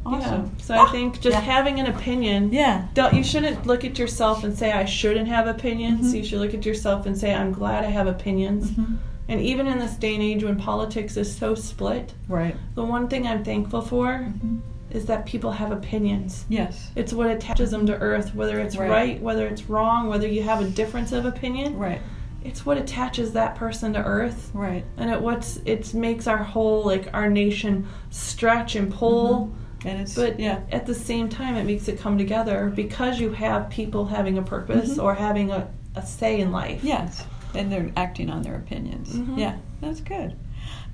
Awesome. 0.05 0.51
Yeah. 0.57 0.63
So 0.63 0.75
I 0.75 0.85
think 0.91 1.15
just 1.21 1.33
Yeah. 1.35 1.41
having 1.41 1.79
an 1.79 1.87
opinion. 1.87 2.51
Yeah. 2.53 2.83
Don't 2.93 3.13
you 3.13 3.23
shouldn't 3.23 3.65
look 3.65 3.83
at 3.83 3.97
yourself 3.97 4.43
and 4.43 4.55
say 4.57 4.71
I 4.71 4.85
shouldn't 4.85 5.27
have 5.27 5.47
opinions. 5.47 6.13
Mhm. 6.13 6.17
You 6.17 6.23
should 6.23 6.39
look 6.39 6.53
at 6.53 6.65
yourself 6.65 7.05
and 7.05 7.17
say 7.17 7.33
I'm 7.33 7.51
glad 7.51 7.83
I 7.83 7.89
have 7.89 8.07
opinions. 8.07 8.71
Mhm. 8.71 8.97
And 9.27 9.41
even 9.41 9.65
in 9.67 9.79
this 9.79 9.95
day 9.95 10.13
and 10.13 10.21
age 10.23 10.43
when 10.43 10.55
politics 10.57 11.17
is 11.17 11.35
so 11.35 11.55
split, 11.55 12.13
Right. 12.29 12.55
the 12.75 12.83
one 12.83 13.07
thing 13.07 13.25
I'm 13.25 13.43
thankful 13.43 13.81
for 13.81 14.07
Mhm. 14.43 14.59
is 14.91 15.05
that 15.07 15.25
people 15.25 15.51
have 15.53 15.71
opinions. 15.71 16.45
Yes. 16.47 16.91
It's 16.95 17.11
what 17.11 17.31
attaches 17.31 17.71
them 17.71 17.87
to 17.87 17.95
earth, 17.97 18.35
whether 18.35 18.59
it's 18.59 18.77
Right. 18.77 18.89
right, 18.89 19.21
whether 19.21 19.47
it's 19.47 19.67
wrong, 19.67 20.07
whether 20.07 20.27
you 20.27 20.43
have 20.43 20.61
a 20.61 20.65
difference 20.65 21.11
of 21.11 21.25
opinion. 21.25 21.77
Right. 21.77 21.99
it's 22.43 22.63
what 22.63 22.77
attaches 22.77 23.31
that 23.33 23.55
person 23.55 23.91
to 23.93 23.97
earth 24.03 24.51
Right. 24.53 24.85
and 24.97 25.09
it 25.09 25.19
what's 25.19 25.59
it 25.65 25.95
makes 25.95 26.27
our 26.27 26.37
whole 26.37 26.83
like 26.85 27.09
our 27.11 27.27
nation 27.27 27.87
stretch 28.11 28.75
and 28.75 28.93
pull 28.93 29.49
And 29.85 30.01
it's 30.01 30.15
but 30.15 30.39
yeah. 30.39 30.61
at 30.71 30.85
the 30.85 30.95
same 30.95 31.29
time 31.29 31.55
it 31.55 31.63
makes 31.65 31.87
it 31.87 31.99
come 31.99 32.17
together 32.17 32.71
because 32.75 33.19
you 33.19 33.31
have 33.33 33.69
people 33.69 34.05
having 34.05 34.37
a 34.37 34.41
purpose 34.41 34.97
or 34.97 35.13
having 35.13 35.51
a, 35.51 35.67
a 35.95 36.05
say 36.05 36.39
in 36.41 36.51
life 36.51 36.83
Yes, 36.83 37.23
and 37.53 37.71
they're 37.71 37.91
acting 37.95 38.29
on 38.29 38.41
their 38.41 38.55
opinions. 38.55 39.13
Mhm. 39.13 39.37
Yeah, 39.37 39.57
that's 39.81 40.01
good. 40.01 40.35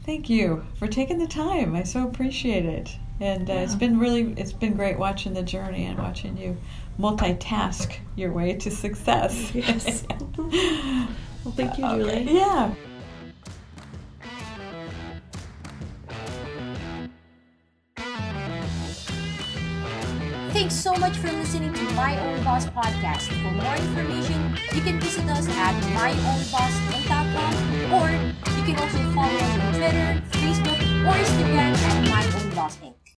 Thank 0.06 0.30
you 0.30 0.64
for 0.78 0.88
taking 0.88 1.18
the 1.20 1.28
time. 1.28 1.76
I 1.76 1.84
so 1.84 2.06
appreciate 2.08 2.66
it. 2.66 2.96
And 3.20 3.50
uh, 3.50 3.54
it's 3.54 3.74
Yeah. 3.74 3.80
been 3.80 4.00
really, 4.00 4.34
it's 4.36 4.52
been 4.52 4.74
great 4.76 4.98
watching 5.00 5.34
the 5.34 5.44
journey 5.44 5.86
and 5.86 5.98
watching 5.98 6.36
you 6.38 6.58
multitask 7.00 7.94
your 8.16 8.32
way 8.34 8.54
to 8.56 8.70
success. 8.72 9.52
Yes. 9.54 10.04
well 10.38 11.54
thank 11.56 11.78
you 11.78 11.86
julie 11.86 12.12
Okay, 12.12 12.24
Yeah. 12.36 12.74
Thanks 20.72 20.84
so 20.84 20.96
much 20.96 21.18
for 21.18 21.30
listening 21.34 21.74
to 21.74 21.84
My 21.96 22.18
Own 22.18 22.42
Boss 22.46 22.66
podcast. 22.68 23.28
For 23.44 23.52
more 23.52 23.76
information, 23.76 24.56
you 24.74 24.80
can 24.80 25.02
visit 25.02 25.26
us 25.26 25.46
at 25.50 25.76
myownbossinc.com 25.84 27.92
or 27.92 28.10
you 28.56 28.64
can 28.64 28.80
also 28.80 29.04
follow 29.12 29.36
us 29.36 29.60
on 29.60 29.74
Twitter, 29.74 30.22
Facebook, 30.32 30.80
or 31.06 31.12
Instagram 31.12 31.76
at 31.76 32.08
My 32.10 32.24
Own 32.40 32.50
Boss 32.56 32.78
Inc. 32.78 33.01